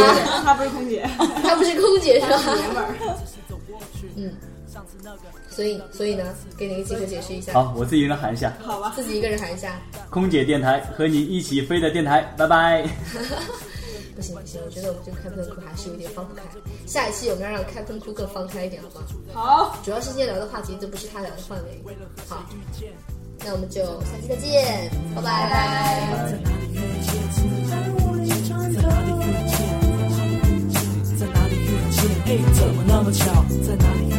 [0.45, 1.09] 她不是空姐，
[1.43, 2.85] 他不是空姐是吧？
[4.19, 4.33] 嗯，
[5.49, 6.25] 所以所以呢，
[6.57, 9.81] 给你一个机会解释一下，好，我自己一个人喊一下，好吧，自己一个人喊一下。
[10.11, 12.83] 空姐电台和你一起飞的电台，拜拜。
[14.17, 16.43] 不行不行，我觉得我们这个开喷库还是有点放不开。
[16.87, 19.07] 下一期我们要让开喷库更放开一点，好吗？
[19.33, 21.81] 好，主要是今天聊的话题都不是他聊的范围。
[22.29, 22.45] 好，
[23.45, 26.39] 那我们就下期再见，拜拜。
[32.53, 33.43] 怎么那么巧？
[33.63, 34.18] 在哪里？